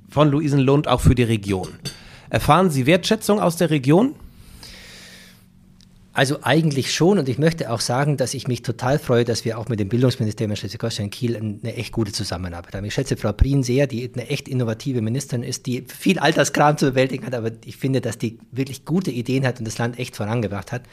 [0.09, 1.69] von Luisenlund auch für die Region.
[2.29, 4.15] Erfahren Sie Wertschätzung aus der Region?
[6.15, 9.57] Also eigentlich schon und ich möchte auch sagen, dass ich mich total freue, dass wir
[9.57, 12.85] auch mit dem Bildungsministerium in Schleswig-Holstein-Kiel eine echt gute Zusammenarbeit haben.
[12.85, 16.85] Ich schätze Frau Prien sehr, die eine echt innovative Ministerin ist, die viel Alterskram zu
[16.91, 20.15] bewältigen hat, aber ich finde, dass die wirklich gute Ideen hat und das Land echt
[20.15, 20.83] vorangebracht hat.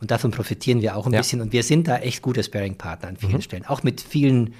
[0.00, 1.18] Und davon profitieren wir auch ein Ja.
[1.22, 4.54] bisschen und wir sind da echt gute Sparing-Partner an vielen Stellen, auch mit vielen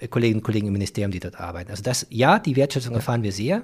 [0.00, 1.70] äh, Kolleginnen und Kollegen im Ministerium, die dort arbeiten.
[1.70, 3.62] Also das, ja, die Wertschätzung erfahren wir sehr.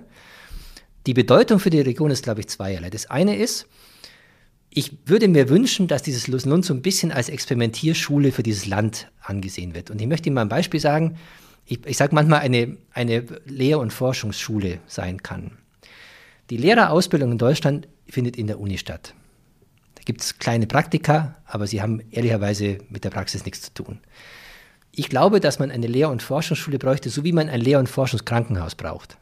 [1.07, 2.89] Die Bedeutung für die Region ist, glaube ich, zweierlei.
[2.89, 3.67] Das eine ist,
[4.71, 9.11] ich würde mir wünschen, dass dieses Lusenlund so ein bisschen als Experimentierschule für dieses Land
[9.23, 9.91] angesehen wird.
[9.91, 11.17] Und ich möchte Ihnen mal ein Beispiel sagen.
[11.65, 15.53] Ich, ich sage manchmal, eine, eine Lehr- und Forschungsschule sein kann.
[16.51, 19.15] Die Lehrerausbildung in Deutschland findet in der Uni statt.
[19.95, 24.01] Da gibt es kleine Praktika, aber sie haben ehrlicherweise mit der Praxis nichts zu tun.
[24.93, 27.89] Ich glaube, dass man eine Lehr- und Forschungsschule bräuchte, so wie man ein Lehr- und
[27.89, 29.19] Forschungskrankenhaus braucht.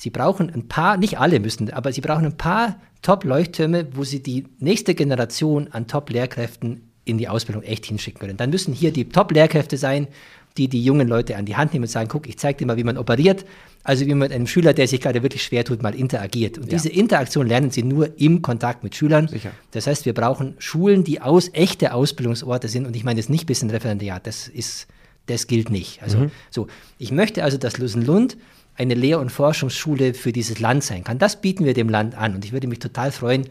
[0.00, 4.22] Sie brauchen ein paar, nicht alle müssen, aber sie brauchen ein paar Top-Leuchttürme, wo sie
[4.22, 8.38] die nächste Generation an Top-Lehrkräften in die Ausbildung echt hinschicken können.
[8.38, 10.08] Dann müssen hier die Top-Lehrkräfte sein,
[10.56, 12.78] die die jungen Leute an die Hand nehmen und sagen, guck, ich zeige dir mal,
[12.78, 13.44] wie man operiert,
[13.84, 16.56] also wie man mit einem Schüler, der sich gerade wirklich schwer tut, mal interagiert.
[16.56, 19.28] Und diese Interaktion lernen sie nur im Kontakt mit Schülern.
[19.28, 19.50] Sicher.
[19.72, 22.86] Das heißt, wir brauchen Schulen, die aus echte Ausbildungsorte sind.
[22.86, 24.86] Und ich meine jetzt nicht bis ein Referendariat, das ist,
[25.26, 26.02] das gilt nicht.
[26.02, 28.38] Also so, ich möchte also, dass Lusenlund
[28.80, 31.18] eine Lehr- und Forschungsschule für dieses Land sein kann.
[31.18, 32.34] Das bieten wir dem Land an.
[32.34, 33.46] Und ich würde mich total freuen,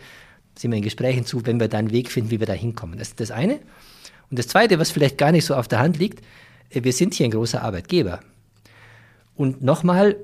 [0.58, 2.98] sind wir in Gesprächen zu, wenn wir da einen Weg finden, wie wir da hinkommen.
[2.98, 3.60] Das ist das eine.
[4.32, 6.26] Und das zweite, was vielleicht gar nicht so auf der Hand liegt,
[6.72, 8.22] äh, wir sind hier ein großer Arbeitgeber.
[9.36, 10.16] Und nochmal,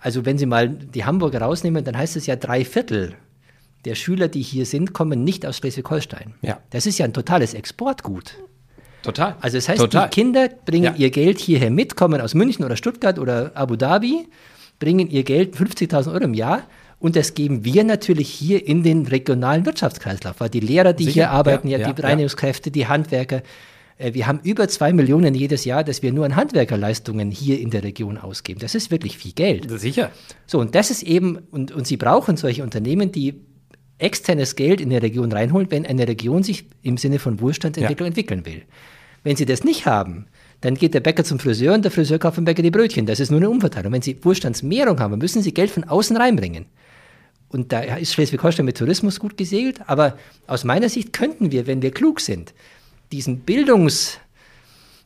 [0.00, 3.14] also wenn Sie mal die Hamburger rausnehmen, dann heißt es ja drei Viertel
[3.84, 6.34] der Schüler, die hier sind, kommen nicht aus Schleswig-Holstein.
[6.42, 6.60] Ja.
[6.70, 8.34] Das ist ja ein totales Exportgut.
[9.02, 9.36] Total.
[9.40, 10.08] Also das heißt, Total.
[10.08, 10.94] die Kinder bringen Ja.
[10.96, 14.28] ihr Geld hierher mit, kommen aus München oder Stuttgart oder Abu Dhabi,
[14.78, 16.62] bringen ihr Geld 50.000 Euro im Jahr
[16.98, 21.14] und das geben wir natürlich hier in den regionalen Wirtschaftskreislauf, weil die Lehrer, die Sicher,
[21.14, 23.42] hier arbeiten, ja, ja, die Reinigungskräfte, die Handwerker,
[23.98, 27.70] äh, wir haben über zwei Millionen jedes Jahr, dass wir nur an Handwerkerleistungen hier in
[27.70, 28.60] der Region ausgeben.
[28.60, 29.68] Das ist wirklich viel Geld.
[29.78, 30.10] Sicher.
[30.46, 33.40] So, und das ist eben, und, und Sie brauchen solche Unternehmen, die
[33.98, 38.46] externes Geld in der Region reinholen, wenn eine Region sich im Sinne von Wohlstandsentwicklung entwickeln
[38.46, 38.62] will.
[39.24, 40.26] Wenn Sie das nicht haben,
[40.60, 43.06] dann geht der Bäcker zum Friseur und der Friseur kauft vom Bäcker die Brötchen.
[43.06, 43.92] Das ist nur eine Umverteilung.
[43.92, 46.66] Wenn Sie Wohlstandsmehrung haben, müssen Sie Geld von außen reinbringen.
[47.48, 49.80] Und da ist Schleswig-Holstein mit Tourismus gut gesegelt.
[49.86, 52.52] Aber aus meiner Sicht könnten wir, wenn wir klug sind,
[53.12, 53.40] diesen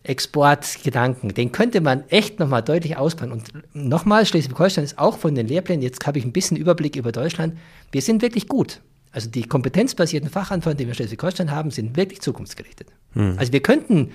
[0.03, 3.32] Bildungsexportgedanken, den könnte man echt nochmal deutlich ausbauen.
[3.32, 7.12] Und nochmal, Schleswig-Holstein ist auch von den Lehrplänen, jetzt habe ich ein bisschen Überblick über
[7.12, 7.57] Deutschland,
[7.92, 8.80] wir sind wirklich gut.
[9.12, 12.88] Also die kompetenzbasierten Fachanforderungen, die wir in Schleswig-Holstein haben, sind wirklich zukunftsgerichtet.
[13.36, 14.11] Also wir könnten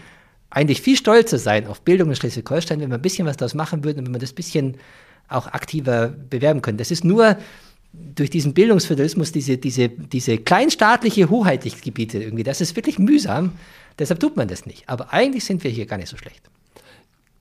[0.49, 3.83] eigentlich viel stolzer sein auf Bildung in Schleswig-Holstein, wenn wir ein bisschen was daraus machen
[3.83, 4.77] würden und wenn wir das ein bisschen
[5.29, 6.77] auch aktiver bewerben können.
[6.77, 7.37] Das ist nur
[7.93, 13.53] durch diesen Bildungsföderalismus, diese, diese, diese kleinstaatliche Hoheitlichkeitsgebiete irgendwie, das ist wirklich mühsam.
[13.99, 14.87] Deshalb tut man das nicht.
[14.87, 16.41] Aber eigentlich sind wir hier gar nicht so schlecht.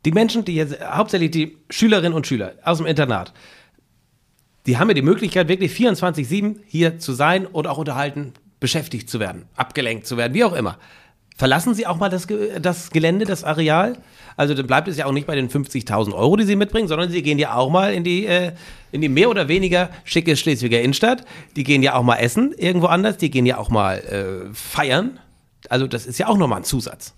[0.05, 3.33] Die Menschen, die jetzt, hauptsächlich die Schülerinnen und Schüler aus dem Internat,
[4.67, 9.21] die haben ja die Möglichkeit, wirklich 24-7 hier zu sein und auch unterhalten, beschäftigt zu
[9.21, 10.79] werden, abgelenkt zu werden, wie auch immer.
[11.37, 12.27] Verlassen Sie auch mal das,
[12.61, 13.99] das Gelände, das Areal?
[14.39, 17.11] Also dann bleibt es ja auch nicht bei den 50.000 Euro, die Sie mitbringen, sondern
[17.11, 18.53] Sie gehen ja auch mal in die, äh,
[18.91, 21.27] in die mehr oder weniger schicke Schleswiger Innenstadt.
[21.55, 23.19] Die gehen ja auch mal essen irgendwo anders.
[23.19, 25.19] Die gehen ja auch mal äh, feiern.
[25.69, 27.15] Also das ist ja auch nochmal ein Zusatz.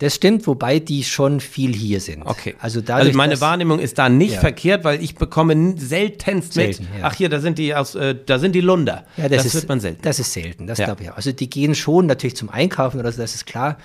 [0.00, 2.22] Das stimmt, wobei die schon viel hier sind.
[2.24, 2.54] Okay.
[2.60, 4.40] Also, dadurch, meine dass- Wahrnehmung ist da nicht Ja.
[4.40, 7.00] verkehrt, weil ich bekomme seltenst Selten, mit.
[7.00, 7.08] ja.
[7.08, 9.06] Ach hier, da sind die aus, äh, da sind die Lunder.
[9.16, 10.02] Ja, das, ist, wird man selten.
[10.02, 10.84] Das ist selten, das Ja.
[10.84, 11.16] glaube ich auch.
[11.16, 13.76] Also die gehen schon natürlich zum Einkaufen oder so, das ist klar.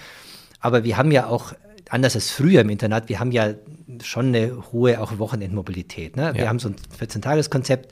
[0.59, 1.53] Aber wir haben ja auch,
[1.89, 3.55] anders als früher im Internat, wir haben ja
[4.03, 6.15] schon eine hohe auch Wochenendmobilität.
[6.15, 6.31] Ne?
[6.35, 7.91] Wir haben so ein 14-Tages-Konzept.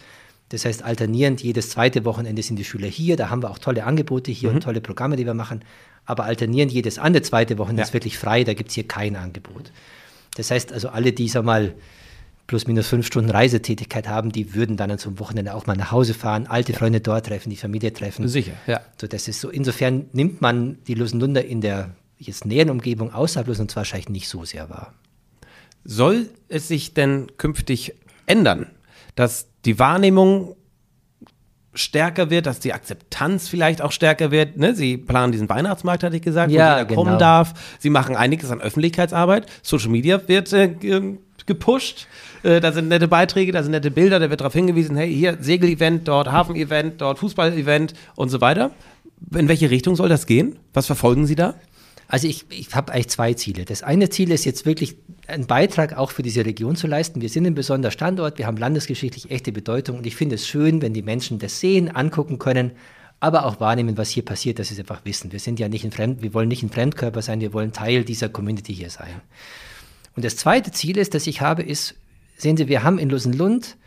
[0.51, 3.15] Das heißt, alternierend jedes zweite Wochenende sind die Schüler hier.
[3.15, 5.63] Da haben wir auch tolle Angebote hier und tolle Programme, die wir machen.
[6.05, 7.85] Aber alternierend jedes andere zweite Wochenende Ja.
[7.87, 8.43] ist wirklich frei.
[8.43, 9.71] Da gibt es hier kein Angebot.
[10.35, 11.73] Das heißt also, alle, die, sag mal,
[12.47, 16.13] plus minus fünf Stunden Reisetätigkeit haben, die würden dann zum Wochenende auch mal nach Hause
[16.13, 18.27] fahren, alte Freunde dort treffen, die Familie treffen.
[18.27, 18.81] Sicher, ja.
[18.99, 19.49] So, das ist so.
[19.49, 24.43] Insofern nimmt man die Lusenlunder in der jetzt näheren Umgebung außerhalb Lusenlunds wahrscheinlich nicht so
[24.43, 24.93] sehr wahr.
[25.85, 27.93] Soll es sich denn künftig
[28.25, 28.67] ändern,
[29.15, 30.55] dass die Wahrnehmung
[31.74, 34.57] stärker wird, dass die Akzeptanz vielleicht auch stärker wird?
[34.57, 34.76] Ne?
[34.76, 37.20] Sie planen diesen Weihnachtsmarkt, hatte ich gesagt, Ja, wo jeder kommen genau.
[37.20, 37.53] darf.
[37.80, 39.45] Sie machen einiges an Öffentlichkeitsarbeit.
[39.62, 42.07] Social Media wird äh, ge- gepusht.
[42.43, 45.38] Äh, da sind nette Beiträge, da sind nette Bilder, da wird darauf hingewiesen, hey, hier
[45.39, 48.72] Segel-Event, dort Hafen-Event, dort Fußball-Event und so weiter.
[49.36, 50.57] In welche Richtung soll das gehen?
[50.74, 51.53] Was verfolgen Sie da?
[52.12, 53.64] Also ich, ich habe eigentlich zwei Ziele.
[53.64, 54.97] Das eine Ziel ist jetzt wirklich
[55.28, 57.22] einen Beitrag auch für diese Region zu leisten.
[57.22, 60.82] Wir sind ein besonderer Standort, wir haben landesgeschichtlich echte Bedeutung und ich finde es schön,
[60.82, 62.72] wenn die Menschen das sehen, angucken können,
[63.22, 65.32] aber auch wahrnehmen, was hier passiert, dass sie es einfach wissen.
[65.32, 68.03] Wir sind ja nicht ein Fremd, wir wollen nicht ein Fremdkörper sein, wir wollen Teil
[68.03, 69.22] dieser Community hier sein.
[70.18, 71.95] Und das zweite Ziel ist, das ich habe, ist,
[72.36, 73.78] sehen Sie, wir haben in Lusenlund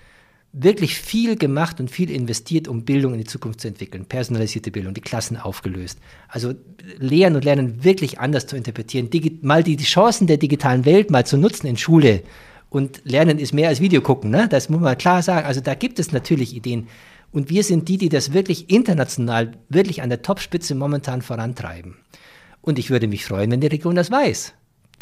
[0.56, 4.06] wirklich viel gemacht und viel investiert, um Bildung in die Zukunft zu entwickeln.
[4.06, 5.98] Personalisierte Bildung, die Klassen aufgelöst.
[6.28, 6.54] Also
[6.98, 11.10] Lehren und Lernen wirklich anders zu interpretieren, Digi mal die, die Chancen der digitalen Welt
[11.10, 12.22] mal zu nutzen in Schule.
[12.70, 14.46] Und Lernen ist mehr als Video gucken, ne?
[14.48, 15.46] das muss man klar sagen.
[15.46, 16.86] Also da gibt es natürlich Ideen.
[17.32, 21.96] Und wir sind die, die das wirklich international, wirklich an der Topspitze momentan vorantreiben.
[22.60, 24.54] Und ich würde mich freuen, wenn die Region das weiß,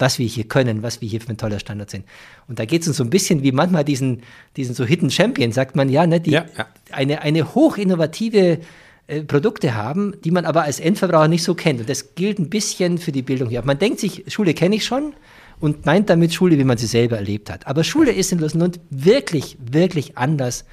[0.02, 2.04] was wir hier können, was wir hier für ein toller Standard sind.
[2.48, 4.22] Und da geht es uns so ein bisschen wie manchmal diesen,
[4.56, 6.66] diesen so Hidden Champion, sagt man ja, ne, die Ja, ja.
[6.90, 8.58] Eine, eine hochinnovative
[9.06, 11.80] äh, Produkte haben, die man aber als Endverbraucher nicht so kennt.
[11.80, 13.62] Und das gilt ein bisschen für die Bildung hier.
[13.64, 15.14] Man denkt sich, Schule kenne ich schon
[15.60, 17.68] und meint damit Schule, wie man sie selber erlebt hat.
[17.68, 20.64] Aber Schule ist in Lusenlund wirklich, wirklich anders,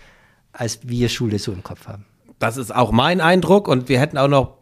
[0.51, 2.05] als wir Schule so im Kopf haben.
[2.39, 4.58] Das ist auch mein Eindruck und wir hätten auch noch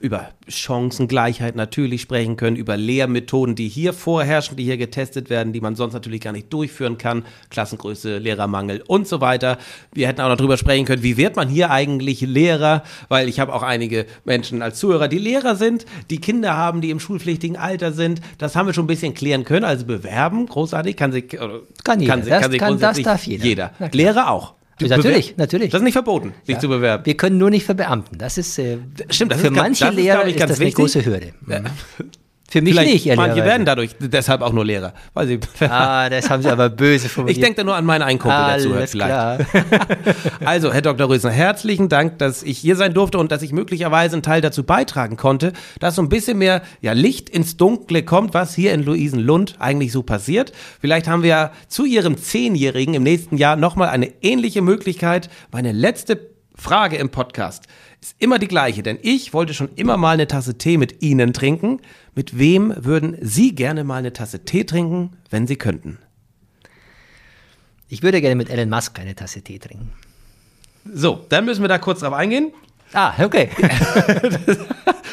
[0.00, 5.60] über Chancengleichheit natürlich sprechen können, über Lehrmethoden, die hier vorherrschen, die hier getestet werden, die
[5.60, 9.58] man sonst natürlich gar nicht durchführen kann, Klassengröße, Lehrermangel und so weiter.
[9.92, 13.40] Wir hätten auch noch drüber sprechen können, wie wird man hier eigentlich Lehrer, weil ich
[13.40, 17.56] habe auch einige Menschen als Zuhörer, die Lehrer sind, die Kinder haben, die im schulpflichtigen
[17.56, 18.20] Alter sind.
[18.38, 22.00] Das haben wir schon ein bisschen klären können, also bewerben, großartig, kann sich, oder Kann
[22.00, 22.16] jeder.
[22.22, 23.44] sich, Das kann sich kann- das grundsätzlich darf jeder.
[23.44, 23.72] jeder.
[23.92, 24.54] Lehrer auch.
[24.80, 25.70] Natürlich, natürlich.
[25.70, 26.60] Das ist nicht verboten, sich Ja.
[26.60, 27.04] zu bewerben.
[27.06, 28.18] Wir können nur nicht für Beamten.
[28.18, 28.78] Das ist äh,
[29.10, 30.74] Stimmt, das für ist ganz- manche ist, Lehrer ist ganz das eine wichtig.
[30.76, 31.32] große Hürde.
[31.40, 31.64] Mhm.
[32.50, 33.44] Für mich Vielleicht nicht, manche ehrlicherweise.
[33.44, 34.94] werden dadurch deshalb auch nur Lehrer.
[35.12, 37.36] Weil sie Ah, das haben Sie aber böse formuliert.
[37.36, 39.10] ich denke da nur an meinen einen Kumpel, der zuhört Alles vielleicht.
[39.10, 39.38] klar.
[40.44, 41.10] Also, Herr Dr.
[41.10, 44.62] Rösner, herzlichen Dank, dass ich hier sein durfte und dass ich möglicherweise einen Teil dazu
[44.62, 48.82] beitragen konnte, dass so ein bisschen mehr ja, Licht ins Dunkle kommt, was hier in
[48.82, 50.52] Luisenlund eigentlich so passiert.
[50.80, 55.28] Vielleicht haben wir ja zu Ihrem Zehnjährigen im nächsten Jahr nochmal eine ähnliche Möglichkeit.
[55.52, 56.18] Meine letzte
[56.58, 57.64] Frage im Podcast
[58.00, 61.32] ist immer die gleiche, denn ich wollte schon immer mal eine Tasse Tee mit Ihnen
[61.32, 61.80] trinken.
[62.14, 65.98] Mit wem würden Sie gerne mal eine Tasse Tee trinken, wenn Sie könnten?
[67.88, 69.92] Ich würde gerne mit Elon Musk eine Tasse Tee trinken.
[70.92, 72.52] So, dann müssen wir da kurz drauf eingehen.
[72.92, 73.50] Ah, okay.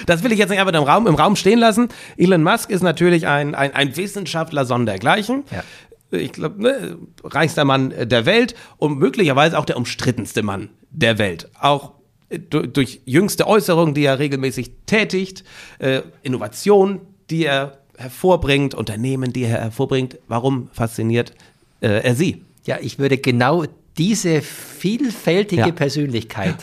[0.05, 1.87] Das will ich jetzt nicht einfach im Raum, im Raum stehen lassen.
[2.15, 5.45] Elon Musk ist natürlich ein, ein, ein Wissenschaftler sondergleichen.
[5.49, 5.63] Ja.
[6.11, 11.49] Ich glaube, ne, reichster Mann der Welt und möglicherweise auch der umstrittenste Mann der Welt.
[11.59, 11.91] Auch
[12.29, 15.43] äh, du- durch jüngste Äußerungen, die er regelmäßig tätigt,
[15.79, 20.17] äh, Innovationen, die er hervorbringt, Unternehmen, die er hervorbringt.
[20.27, 21.33] Warum fasziniert
[21.81, 22.41] äh, er Sie?
[22.65, 23.65] Ja, ich würde genau
[23.97, 25.71] diese vielfältige Ja.
[25.71, 26.55] Persönlichkeit,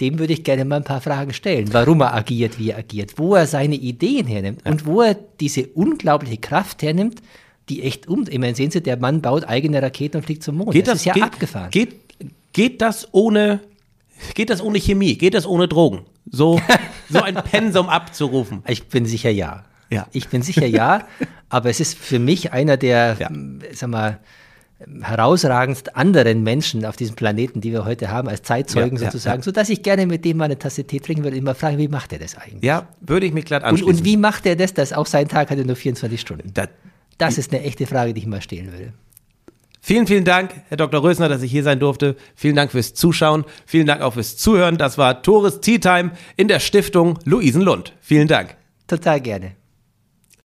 [0.00, 1.72] dem würde ich gerne mal ein paar Fragen stellen.
[1.72, 5.66] Warum er agiert, wie er agiert, wo er seine Ideen hernimmt und wo er diese
[5.68, 7.20] unglaubliche Kraft hernimmt,
[7.68, 8.24] die echt um.
[8.28, 10.70] Ich meine, sehen Sie, der Mann baut eigene Raketen und fliegt zum Mond.
[10.72, 11.70] Geht das, ist ja geht, abgefahren.
[11.70, 11.96] Geht,
[12.52, 13.60] geht das ohne
[14.34, 15.16] geht das ohne Chemie?
[15.16, 16.06] Geht das ohne Drogen?
[16.30, 16.60] So,
[17.10, 18.62] so ein Pensum abzurufen.
[18.66, 19.64] Ich bin sicher ja.
[19.90, 20.06] Ja.
[20.12, 21.06] Ich bin sicher ja,
[21.48, 23.28] aber es ist für mich einer der, Ja.
[23.28, 24.18] m, sag mal,
[25.00, 29.40] herausragendst anderen Menschen auf diesem Planeten, die wir heute haben, als Zeitzeugen Ja, ja, sozusagen,
[29.40, 29.44] ja.
[29.44, 31.88] sodass ich gerne mit dem mal eine Tasse Tee trinken würde und immer fragen, wie
[31.88, 32.62] macht er das eigentlich?
[32.64, 33.98] Ja, würde ich mich glatt und, anschließen.
[34.00, 36.50] und wie macht er das, dass auch sein Tag hatte nur 24 Stunden?
[36.52, 36.66] Da,
[37.18, 38.92] Das ist eine echte Frage, die ich mal stellen würde.
[39.86, 41.02] Vielen, vielen Dank, Herr Dr.
[41.02, 42.16] Rösner, dass ich hier sein durfte.
[42.34, 43.44] Vielen Dank fürs Zuschauen.
[43.64, 44.78] Vielen Dank auch fürs Zuhören.
[44.78, 47.92] Das war Tores Tea Time in der Stiftung Luisenlund.
[48.00, 48.56] Vielen Dank.
[48.86, 49.52] Total gerne.